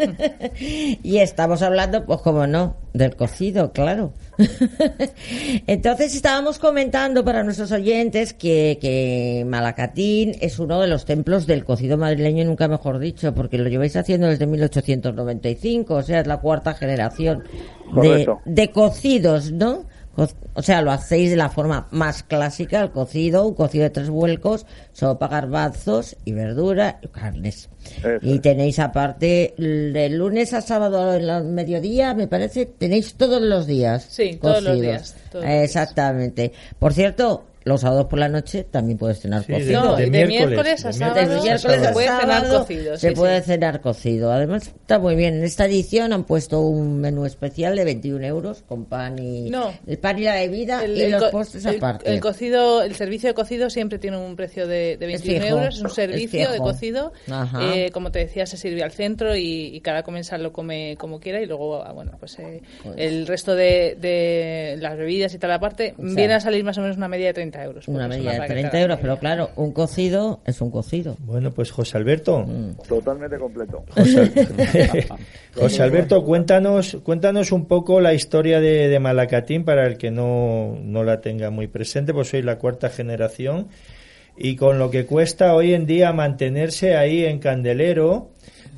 [1.04, 4.12] y estamos hablando, pues como no, del cocido, claro.
[5.68, 11.64] Entonces estábamos comentando para nuestros oyentes que, que Malacatín es uno de los templos del
[11.66, 16.38] cocido madrileño, nunca mejor dicho, porque lo lleváis haciendo desde 1895, o sea, es la
[16.38, 17.44] cuarta generación
[18.46, 19.86] de, cocidos, ¿no?
[20.16, 23.90] Co- O sea, lo hacéis de la forma más clásica, el cocido, un cocido de
[23.92, 27.70] tres vuelcos, sopa, garbanzos y verdura y carnes.
[28.04, 33.42] Eso Y tenéis aparte, de lunes a sábado en el mediodía, me parece, tenéis todos
[33.42, 34.06] los días.
[34.10, 34.82] Sí, todos los cocidos.
[34.82, 35.64] días, todos los días.
[35.64, 36.52] Exactamente.
[36.80, 39.84] Por cierto, los sábados por la noche también puedes cenar Sí, cocido.
[39.84, 42.98] No, de de, miércoles, miércoles a de sábado, Desde miércoles se puede cenar cocido.
[42.98, 43.46] se sí, puede sí.
[43.48, 44.32] cenar cocido.
[44.32, 45.36] Además, está muy bien.
[45.36, 49.74] En esta edición han puesto un menú especial de 21 euros con pan y No.
[49.86, 52.10] el pan y la bebida El- y el los postres el- aparte.
[52.12, 55.76] El cocido, el servicio de cocido siempre tiene un precio de, de 21 fijo, euros,
[55.76, 57.12] es un es servicio de cocido.
[57.30, 57.76] Ajá.
[57.76, 61.20] Eh, como te decía, se sirve al centro y, y cada comensal lo come como
[61.20, 62.62] quiera y luego, ah, bueno, pues eh,
[62.96, 66.78] el resto de, de las bebidas y tal aparte O sea, viene a salir más
[66.78, 67.88] o menos una media de 30 euros.
[67.88, 70.72] una media de para que 30 te hagas euros, pero claro, un cocido es un
[70.72, 71.18] cocido.
[71.20, 72.40] Bueno, pues José Alberto.
[72.40, 72.76] Mm.
[72.88, 73.84] Totalmente completo.
[73.90, 74.32] José,
[75.56, 80.78] José Alberto, cuéntanos, cuéntanos un poco la historia de, de Malacatín para el que no,
[80.82, 83.68] no la tenga muy presente, pues soy la cuarta generación
[84.42, 88.30] y con lo que cuesta hoy en día mantenerse ahí en Candelero,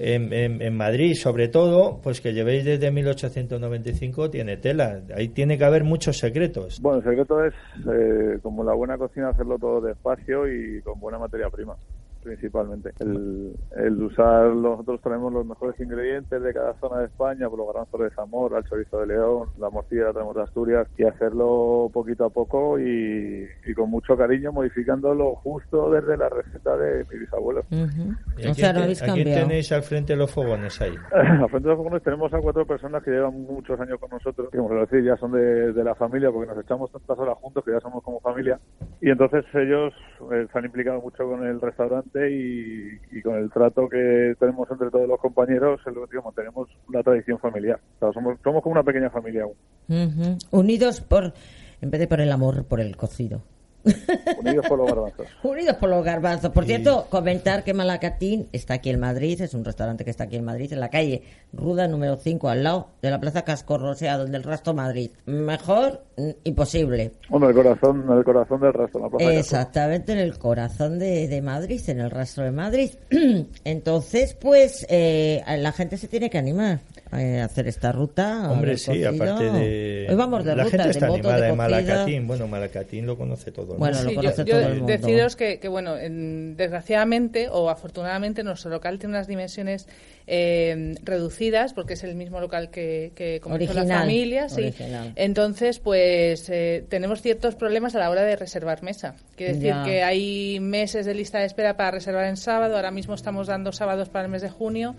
[0.02, 5.84] en, Madrid sobre todo, pues que llevéis desde 1895 tiene tela, ahí tiene que haber
[5.84, 6.80] muchos secretos.
[6.82, 7.54] Bueno, el secreto es,
[7.88, 11.76] eh, como la buena cocina, hacerlo todo despacio y con buena materia prima,
[12.24, 12.92] principalmente.
[13.00, 17.68] El, el usar, nosotros traemos los mejores ingredientes de cada zona de España, por los
[17.68, 21.90] garbanzos de Zamora, el chorizo de León, la morcilla la tenemos de Asturias, y hacerlo
[21.94, 27.20] poquito a poco y, y con mucho cariño, modificándolo justo desde la receta de mi
[27.20, 27.64] bisabuelo.
[27.72, 29.48] ¿Y O a sea, quién no te- habéis a quién cambiado.
[29.48, 30.96] tenéis al frente de los fogones ahí?
[31.12, 34.50] Al frente de los fogones tenemos a cuatro personas que llevan muchos años con nosotros,
[34.52, 37.38] que como suelo decir, ya son de, de la familia, porque nos echamos tantas horas
[37.40, 38.60] juntos que ya somos como familia.
[39.02, 39.94] Y entonces ellos
[40.32, 44.90] eh, se han implicado mucho con el restaurante y, con el trato que tenemos entre
[44.90, 47.80] todos los compañeros, es lo que digamos, tenemos una tradición familiar.
[48.00, 49.56] O somos, como una pequeña familia aún.
[49.88, 50.38] Ujú.
[50.52, 51.34] Unidos por,
[51.82, 53.42] en vez de por el amor, por el cocido.
[53.84, 55.28] Unidos por los garbanzos.
[55.44, 56.52] Unidos por los garbanzos.
[56.52, 60.36] Por cierto, comentar que Malacatín está aquí en Madrid, es un restaurante que está aquí
[60.36, 61.24] en Madrid, en la calle
[61.54, 65.12] Ruda número 5, al lado de la Plaza Cascorro, o sea, donde el Rastro Madrid.
[65.26, 67.12] Mejor, mm, imposible.
[67.30, 69.40] Bueno, el corazón, el corazón del rastro, la plaza de.
[69.40, 72.92] Exactamente, en el corazón de, de Madrid, en el rastro de Madrid.
[73.66, 76.80] Entonces, pues, eh, la gente se tiene que animar
[77.12, 78.50] eh, a hacer esta ruta.
[78.50, 79.10] Hombre, sí, cocido.
[79.10, 80.08] aparte de...
[80.10, 81.58] Hoy vamos de la ruta, gente de está moto, animada de en.
[81.58, 82.28] Malacatín.
[82.28, 84.92] Bueno, Malacatín lo conoce todo el Bueno, Sí, conoce yo, todo yo el mundo.
[84.92, 89.88] deciros que, que, bueno, en- desgraciadamente o afortunadamente nuestro local tiene unas dimensiones
[90.34, 94.48] eh, reducidas porque es el mismo local que, que comenzó la Original, familia.
[94.48, 94.62] Sí.
[94.62, 95.12] original.
[95.18, 99.16] Entonces, pues eh, tenemos ciertos problemas a la hora de reservar mesa.
[99.36, 99.84] Quiere decir Ya.
[99.84, 102.78] que hay meses de lista de espera para reservar en sábado.
[102.78, 104.96] Ahora mismo estamos dando sábados para el mes de junio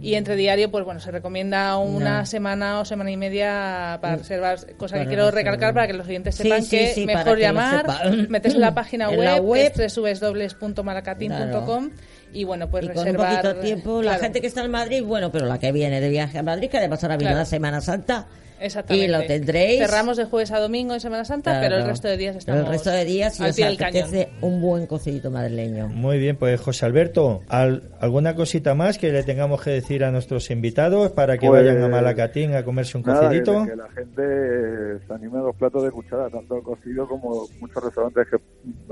[0.00, 2.26] y entre diario, pues bueno, se recomienda una No.
[2.26, 4.18] semana o semana y media para Mm.
[4.20, 7.06] reservar, cosa Para que quiero recalcar para que los oyentes Sí, sepan sí, que sí,
[7.06, 7.86] mejor llamar,
[8.28, 9.72] metes en la página web, la web.
[9.80, 11.90] es www.malacatín.com
[12.32, 15.02] y bueno, pues y con un poquito de tiempo, la gente que está en Madrid,
[15.04, 17.40] bueno, pero la que viene de viaje a Madrid, que además ahora viene Claro.
[17.40, 18.26] la Semana Santa,
[18.60, 19.06] Exactamente.
[19.06, 19.78] y lo tendréis.
[19.80, 21.64] Cerramos de jueves a domingo en Semana Santa, Claro.
[21.66, 24.60] pero el resto de días Pero estamos el resto de días, si os apetece un
[24.60, 25.88] buen cocidito madrileño.
[25.88, 30.10] Muy bien, pues José Alberto, ¿al- ¿alguna cosita más que le tengamos que decir a
[30.10, 33.66] nuestros invitados para que Pues, vayan a Malacatín a comerse un Nada, que, cocidito?
[33.66, 38.26] que la gente se anime a los platos de cuchara, tanto cocido como muchos restaurantes
[38.30, 38.36] que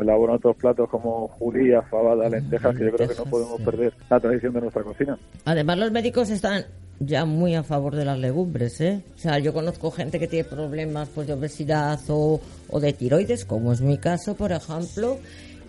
[0.00, 4.20] elaboran otros platos como judías, fabadas, lentejas, que yo creo que no podemos perder la
[4.20, 5.18] tradición de nuestra cocina.
[5.44, 6.64] Además, los médicos están
[7.00, 9.02] ya muy a favor de las legumbres, ¿eh?
[9.16, 13.44] O sea, yo conozco gente que tiene problemas pues, de obesidad o, o de tiroides,
[13.44, 15.18] como es mi caso, por ejemplo.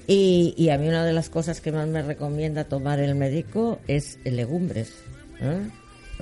[0.08, 3.80] Y, y a mí una de las cosas que más me recomienda tomar el médico
[3.88, 4.94] es legumbres.
[5.42, 5.68] ¿eh?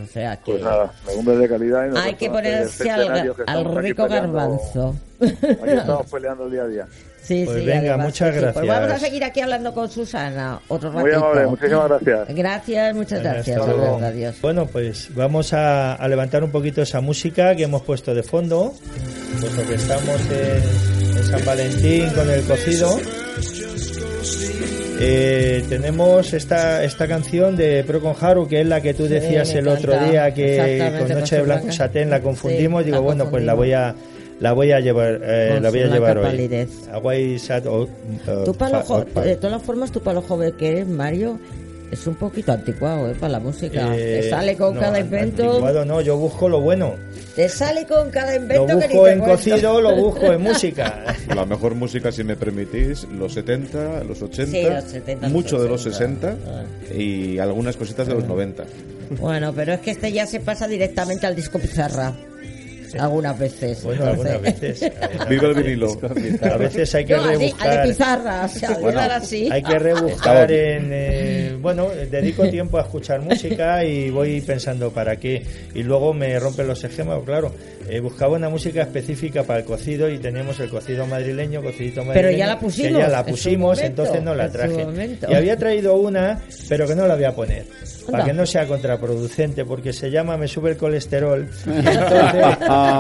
[0.01, 1.85] O sea que Pues nada, legumbres de calidad.
[1.85, 4.95] Y los hay que ponerse al, al rico peleando- garbanzo.
[5.21, 6.87] Aquí estamos peleando el día a día.
[7.23, 8.39] Sí, Pues sí, venga, además, muchas sí, sí.
[8.41, 8.67] Pues gracias.
[8.79, 11.25] vamos a seguir aquí hablando con Susana otro Muy ratito.
[11.25, 12.35] amable, muchísimas gracias.
[12.35, 13.57] Gracias, muchas Venga, gracias.
[13.57, 13.85] hasta luego.
[13.95, 14.35] Alberto, adiós.
[14.41, 18.73] Bueno, pues vamos a, a levantar un poquito esa música que hemos puesto de fondo,
[19.39, 22.97] puesto que estamos en, en San Valentín con el cocido.
[25.05, 29.51] Eh, tenemos esta, esta canción de Procon Haru, que es la que tú Sí, decías
[29.53, 31.71] me el otro día que con con Noche de Blanco.
[31.71, 32.81] Satén la confundimos.
[32.81, 33.95] Sí, Digo, la bueno, pues la voy a
[34.43, 37.39] la voy a llevar eh, la voy a llevar hoy.
[37.65, 37.87] o-
[38.45, 41.39] Tú para fa- o- de todas formas, tú para lo joven que eres, Mario,
[41.91, 43.15] es un poquito anticuado, ¿eh?
[43.19, 43.95] Para la música.
[43.95, 45.43] eh, te sale con no, cada invento.
[45.49, 46.95] anticuado no, yo busco lo bueno.
[47.35, 49.37] Te sale con cada Lo invento que ni busco te en cuento.
[49.37, 51.03] cocido, lo busco en música.
[51.35, 55.59] La mejor música, si me permitís, los 70, los 80, Sí, los 70, los mucho
[55.61, 56.35] de los 80.
[56.35, 58.65] 60 y algunas cositas de los 90.
[59.19, 62.13] Bueno, pero es que este ya se pasa directamente al disco pizarra.
[62.99, 63.83] Algunas veces.
[63.83, 64.91] Bueno, algunas veces.
[65.29, 65.97] Viva el vinilo.
[66.41, 67.81] A veces hay que No, rebuscar.
[67.81, 69.49] de pizarra, o sea, al Bueno, llegar así.
[69.51, 75.15] hay que rebuscar en eh, bueno dedico tiempo a escuchar música y voy pensando para
[75.17, 75.41] qué
[75.73, 77.51] y luego me rompen los esquemas claro
[77.87, 82.13] eh, buscaba una música específica para el cocido y teníamos el cocido madrileño cocidito madrileño
[82.13, 84.85] Pero ya la que pusimos, ya la en pusimos momento, entonces no la traje
[85.29, 87.65] y había traído una pero que no la voy a poner
[88.11, 92.57] para que no sea contraproducente porque se llama me sube el colesterol entonces,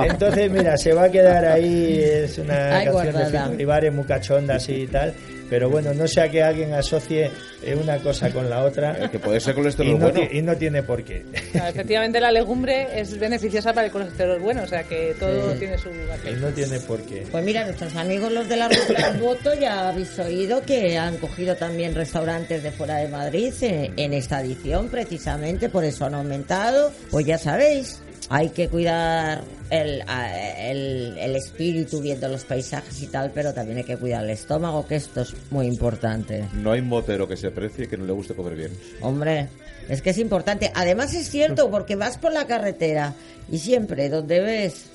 [0.09, 3.47] entonces mira se va a quedar ahí es una Ay, canción guardada.
[3.49, 5.13] de Olivares muy cachonda así y tal
[5.49, 7.29] pero bueno no sea que alguien asocie
[7.63, 10.27] eh, una cosa con la otra Que puede ser y colesterol no, bueno.
[10.31, 14.63] y no tiene por qué Claro, efectivamente la legumbre es beneficiosa para el colesterol bueno,
[14.63, 15.59] o sea que todo Sí.
[15.59, 19.11] tiene su y no tiene por qué Pues mira, nuestros amigos los de la Ruta
[19.11, 23.93] del Voto ya habéis oído que han cogido también restaurantes de fuera de Madrid en,
[23.97, 26.91] en esta edición, precisamente, por eso han aumentado.
[27.11, 33.31] Pues ya sabéis, hay que cuidar el, el, el espíritu viendo los paisajes y tal,
[33.33, 36.47] pero también hay que cuidar el estómago, que esto es muy importante.
[36.53, 38.71] No hay motero que se aprecie que no le guste comer bien.
[39.01, 39.49] Hombre,
[39.89, 40.71] es que es importante.
[40.75, 43.13] Además es cierto, porque vas por la carretera
[43.51, 44.85] y siempre donde ves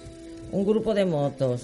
[0.53, 1.62] un grupo de motos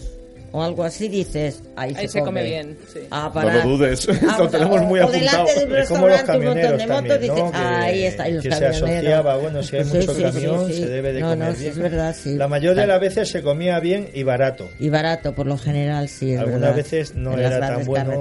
[0.57, 3.01] o algo así dices, ahí, Ahí se come bien, sí.
[3.11, 4.07] Ah, No lo dudes,
[4.39, 5.47] lo o- tenemos muy o apuntado.
[5.47, 7.51] de un es como los restaurante, un montón camioneros de motos, también, dices, ¿no?
[7.51, 8.89] Que, ahí está, y los que se camioneros.
[8.91, 10.79] asociaba, bueno, si hay Sí, mucho sí, camión, sí, sí.
[10.83, 11.73] se debe de No, comer no, sí, bien.
[11.73, 12.35] es verdad, sí.
[12.37, 14.69] La mayoría de las veces se comía bien y barato.
[14.79, 16.77] Y barato, por lo general, sí, es Algunas verdad.
[16.77, 18.13] veces no En era tan bueno,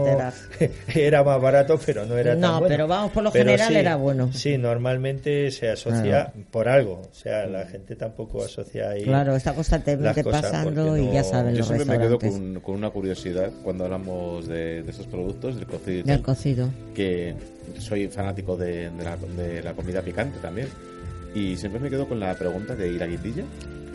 [0.95, 2.67] era más barato, pero no era No, tan bueno.
[2.67, 4.33] pero vamos, por lo Pero general sí, era bueno.
[4.33, 6.31] Sí, normalmente se asocia Claro.
[6.49, 11.21] por algo, o sea, la gente tampoco asocia ahí Claro, está constantemente pasando y ya
[11.21, 14.91] no- saben Yo los siempre me quedo con con, una curiosidad cuando hablamos de, de
[14.91, 16.21] esos productos, del cocido Del
[16.93, 17.35] que
[17.79, 20.67] soy fanático de, de la, de la comida picante también.
[21.35, 23.43] Y siempre me quedo con la pregunta de ir a guindilla.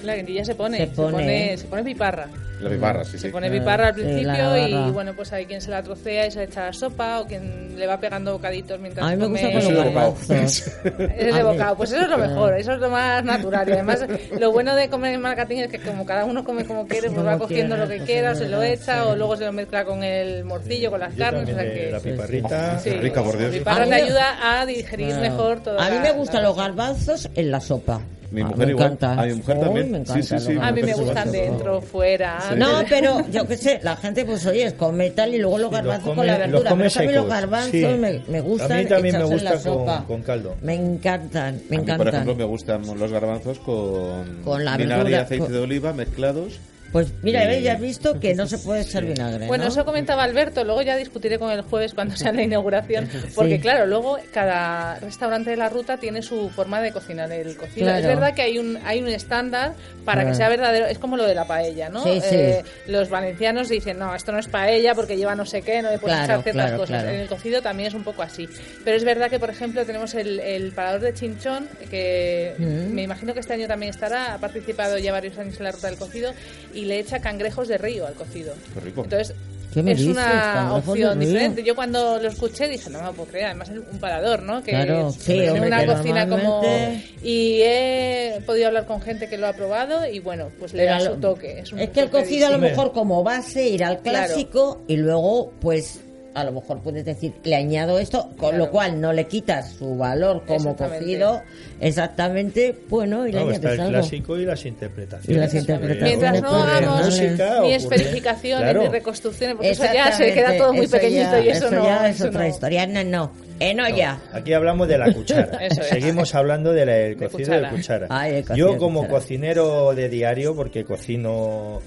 [0.03, 1.57] La guindilla se pone, Se se pone.
[1.57, 2.28] se pone piparra.
[2.61, 3.28] La piparra, sí, Se sí.
[3.28, 6.44] pone piparra al principio y bueno, pues hay quien se la trocea y se le
[6.46, 9.61] echa la sopa o quien le va pegando bocaditos mientras A mí me come.
[9.61, 10.66] gusta con los.
[10.84, 13.68] Es de A mí- bocado, pues eso es lo mejor, eso es lo más natural.
[13.68, 14.05] Y además,
[14.40, 17.12] lo bueno de comer en marketing es que como cada uno come como quiere, pues
[17.18, 19.09] Como va cogiendo quiera, lo que pues quiera, o se lo echa sí.
[19.09, 21.44] o luego se lo mezcla con el morcillo, con las Yo carnes.
[21.44, 22.78] O sea de que la piparrita.
[22.80, 22.90] Sí.
[22.90, 23.53] Rica, por Dios.
[23.53, 27.53] La piparra te ayuda a digerir mejor toda A mí me gustan los garbanzos en
[27.53, 28.01] la sopa.
[28.31, 28.87] Mi Ah, mujer me igual.
[28.93, 29.22] encanta.
[29.22, 29.91] A mi mujer también.
[29.91, 30.59] me Sí, encantan sí, sí.
[30.61, 32.41] A mí me gustan dentro, fuera.
[32.49, 32.55] Sí.
[32.59, 36.05] No, pero yo qué sé, la gente pues oye, come tal y luego los garbanzos
[36.05, 36.70] come- con la verdura.
[36.70, 37.87] Pero es a mí los garbanzos sí.
[37.99, 40.05] me, me gustan A mí también me echados en la gusta con, sopa.
[40.07, 40.55] con caldo.
[40.62, 41.97] Me encantan, me A mí, encantan.
[41.99, 45.93] por ejemplo, me gustan los garbanzos con, Con la vinagre y aceite con- de oliva
[45.93, 46.59] mezclados.
[46.93, 47.62] Pues mira, ¿ves?
[47.62, 49.47] ya has visto que no se puede echar vinagre.
[49.47, 49.70] Bueno, ¿no?
[49.70, 53.61] eso comentaba Alberto, luego ya discutiré con el jueves cuando sea la inauguración, porque Sí.
[53.61, 57.86] claro, luego cada restaurante de la ruta tiene su forma de cocinar el cocido.
[57.86, 57.99] Claro.
[58.01, 59.74] Es verdad que hay un hay un estándar
[60.05, 60.30] para Claro.
[60.30, 62.03] que sea verdadero, es como lo de la paella, ¿no?
[62.05, 62.34] Sí, sí.
[62.36, 65.91] Eh, los valencianos dicen, no, esto no es paella porque lleva no sé qué, no
[65.91, 67.03] le puedes Claro, echar ciertas claro, cosas.
[67.03, 67.14] claro.
[67.14, 68.49] En el cocido también es un poco así.
[68.84, 72.95] Pero es verdad que, por ejemplo, tenemos el, el parador de Chinchón, que Mm.
[72.95, 75.89] me imagino que este año también estará, ha participado ya varios años en la ruta
[75.89, 76.32] del cocido,
[76.79, 78.55] y le echa cangrejos de río al cocido.
[78.74, 79.05] Qué rico.
[79.05, 79.35] Entonces,
[79.74, 80.12] ¿Qué me es dices?
[80.14, 81.29] una ¿Cangrejos de opción río?
[81.29, 81.62] diferente.
[81.62, 84.62] Yo cuando lo escuché dije, no me lo puedo creer, además es un parador, ¿no?
[84.62, 86.43] Que Claro, es- sí, tiene hombre, una que cocina como...
[86.62, 90.85] normalmente- Y he podido hablar con gente que lo ha probado y bueno, pues le
[90.85, 91.59] da su toque.
[91.61, 92.76] Es, un Es que el toque cocido a lo distinto.
[92.83, 94.26] mejor como base ir al Claro.
[94.26, 96.01] clásico y luego pues
[96.35, 98.59] a lo mejor puedes decir le añado esto, con Claro.
[98.59, 100.99] lo cual no le quitas su valor como Exactamente.
[101.05, 101.43] cocido,
[101.81, 103.93] exactamente, bueno, y le No, está añades el algo.
[104.01, 105.29] clásico y las interpretaciones.
[105.37, 106.03] Y las interpretaciones.
[106.18, 107.20] Mientras no Puede hagamos
[107.62, 108.83] ni especificaciones Claro.
[108.83, 111.85] ni reconstrucciones, porque eso ya se queda todo muy eso pequeñito ya- y eso, no...
[111.85, 112.49] ya es eso otra no.
[112.49, 114.18] historia, no, no, en olla.
[114.33, 115.59] Aquí hablamos de la cuchara.
[115.64, 115.89] Eso es.
[115.89, 117.70] Seguimos hablando del De cocido cuchara.
[117.70, 118.07] de cuchara.
[118.11, 119.18] Ay, el cocido Yo de como cuchara.
[119.18, 121.81] cocinero de diario, porque cocino...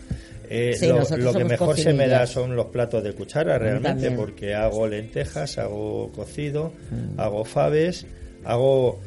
[0.53, 0.87] eh, Sí,
[1.17, 4.15] lo, que mejor se me da son los platos de cuchara realmente también.
[4.17, 7.19] porque hago lentejas, hago cocido, Mm.
[7.19, 8.05] hago faves,
[8.43, 8.99] hago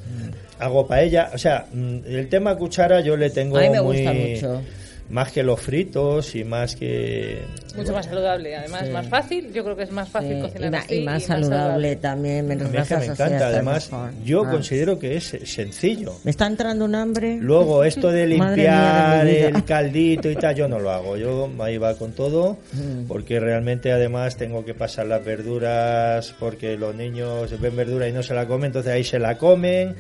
[0.59, 3.97] hago paella, o sea, mm, el tema cuchara yo le tengo A mí me muy
[3.97, 4.63] gusta mucho.
[5.15, 7.43] Más que los fritos y más que
[7.77, 8.91] Mucho más saludable, además Sí.
[8.93, 9.53] más fácil.
[9.53, 12.49] Yo creo que es más fácil Sí, cocinar y, ma- así y más saludable también,
[12.49, 13.91] menos me encanta, además
[14.25, 14.51] yo Ah.
[14.51, 16.15] considero que es sencillo.
[16.25, 17.37] Me está entrando un hambre.
[17.41, 19.49] Luego, esto de mía limpiar vida.
[19.49, 21.17] el caldito y tal, yo no lo hago.
[21.17, 23.07] Yo ahí va con todo, Mm.
[23.07, 28.23] porque realmente además tengo que pasar las verduras, porque los niños ven verdura y no
[28.25, 29.95] se la comen, entonces ahí se la comen,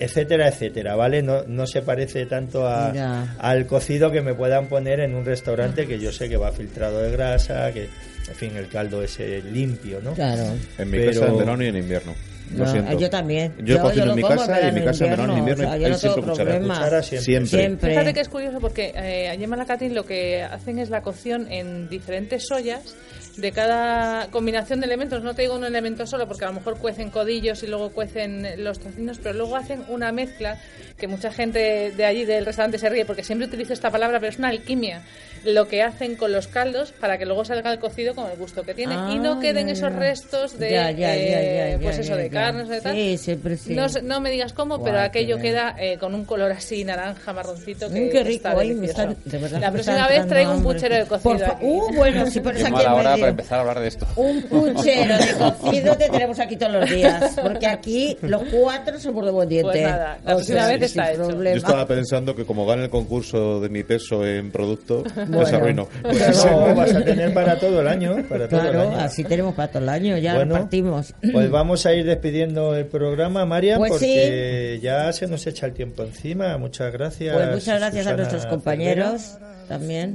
[0.00, 1.22] etcétera, etcétera, ¿vale?
[1.22, 5.86] No, no se parece tanto a- al cocido que me puedan poner en un restaurante
[5.86, 7.84] que yo sé que va filtrado de grasa, que,
[8.28, 10.14] en fin, el caldo es eh, limpio, ¿no?
[10.14, 10.44] Claro.
[10.78, 12.14] En mi Pero- casa en verano y en invierno.
[12.56, 12.98] Lo No, siento.
[12.98, 13.52] yo también.
[13.58, 15.38] Yo, Yo- cocino yo en mi casa y en mi casa en verano y en
[15.38, 16.50] invierno, o sea, yo hay no siempre tengo cuchara.
[16.50, 16.74] problema.
[16.74, 17.24] Cuchara siempre.
[17.24, 17.58] Siempre.
[17.60, 17.90] Siempre.
[17.90, 21.46] Fíjate que es curioso porque eh, allí en Malacatín lo que hacen es la cocción
[21.48, 22.96] en diferentes ollas
[23.40, 25.22] de cada combinación de elementos.
[25.22, 28.64] No te digo un elemento solo porque a lo mejor cuecen codillos y luego cuecen
[28.64, 30.58] los tocinos, pero luego hacen una mezcla
[31.00, 34.30] que mucha gente de allí del restaurante se ríe porque siempre utilizo esta palabra, pero
[34.30, 35.02] es una alquimia.
[35.42, 38.62] Lo que hacen con los caldos para que luego salga el cocido con el gusto
[38.62, 41.78] que tiene y no Ah, queden ya, esos restos de Ya, ya, ya, eh, ya,
[41.82, 42.94] pues ya, eso ya, de carnes de tal.
[42.94, 43.74] Sí, siempre sí.
[44.02, 48.00] No, me digas cómo, pero aquello queda eh, con un color así naranja, marroncito que
[48.02, 49.02] Mm, qué rico, está ay, me delicioso.
[49.10, 51.64] está- de verdad La próxima vez traigo un puchero de cocido aquí.
[51.64, 53.20] Uh, bueno, si pones aquí mala en hora medio.
[53.22, 54.06] para empezar a hablar de esto.
[54.16, 57.34] Un puchero de cocido te tenemos aquí todos los días.
[57.42, 59.70] Porque aquí los cuatro somos de buen diente.
[59.72, 61.26] Pues nada, la próxima vez está hecho.
[61.28, 61.50] problema.
[61.50, 65.30] Yo estaba pensando que como gane el concurso de mi peso en producto, Bueno.
[65.38, 65.88] pues arruino.
[66.02, 68.98] Pues no, vas a tener para todo el año, para todo el Claro, año.
[69.00, 71.14] así tenemos para todo el año, ya Bueno, repartimos.
[71.32, 75.72] Pues vamos a ir despidiendo el programa, María, Pues porque ya se nos echa el
[75.72, 76.56] tiempo encima.
[76.58, 77.34] Muchas gracias.
[77.34, 79.38] Pues muchas gracias a Susana nuestros compañeros
[79.70, 80.14] también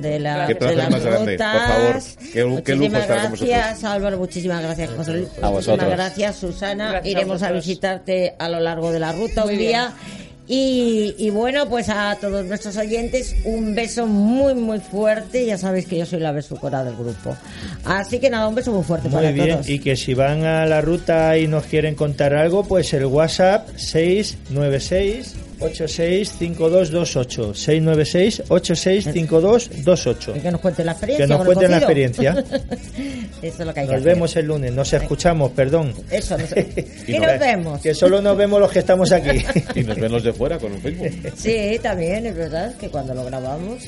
[0.00, 2.02] de, la, Qué de placer las más grande, por favor.
[2.18, 3.48] Qué- qué lujo muchísimas estar con vosotros.
[3.56, 4.18] gracias, Álvaro.
[4.18, 5.28] Muchísimas gracias, José Luis.
[5.40, 5.54] A vosotros.
[5.76, 6.90] Muchísimas gracias, Susana.
[6.90, 9.68] Gracias Iremos a, visitarte a lo largo de la ruta Muy un bien.
[9.70, 9.92] día.
[10.48, 15.44] Y, y bueno, pues a todos nuestros oyentes, un beso muy, muy fuerte.
[15.46, 17.36] Ya sabéis que yo soy la besucora del grupo.
[17.84, 19.68] Así que nada, un beso muy fuerte Muy para bien, todos.
[19.68, 23.68] y que si van a la ruta y nos quieren contar algo, pues el WhatsApp
[23.76, 31.26] 696 865228 696 865228 Y que nos cuenten la experiencia.
[31.26, 32.30] Que nos cuenten la experiencia.
[33.42, 34.14] Eso es lo que hay que Nos hacer.
[34.14, 35.92] vemos el lunes, nos escuchamos, perdón.
[36.10, 36.50] Eso, nos-
[37.06, 37.80] Y y no- nos vemos.
[37.80, 39.44] Que solo nos vemos los que estamos aquí.
[39.74, 41.32] Y nos ven los de fuera con un Facebook.
[41.36, 43.84] Sí, también, es verdad que cuando lo grabamos.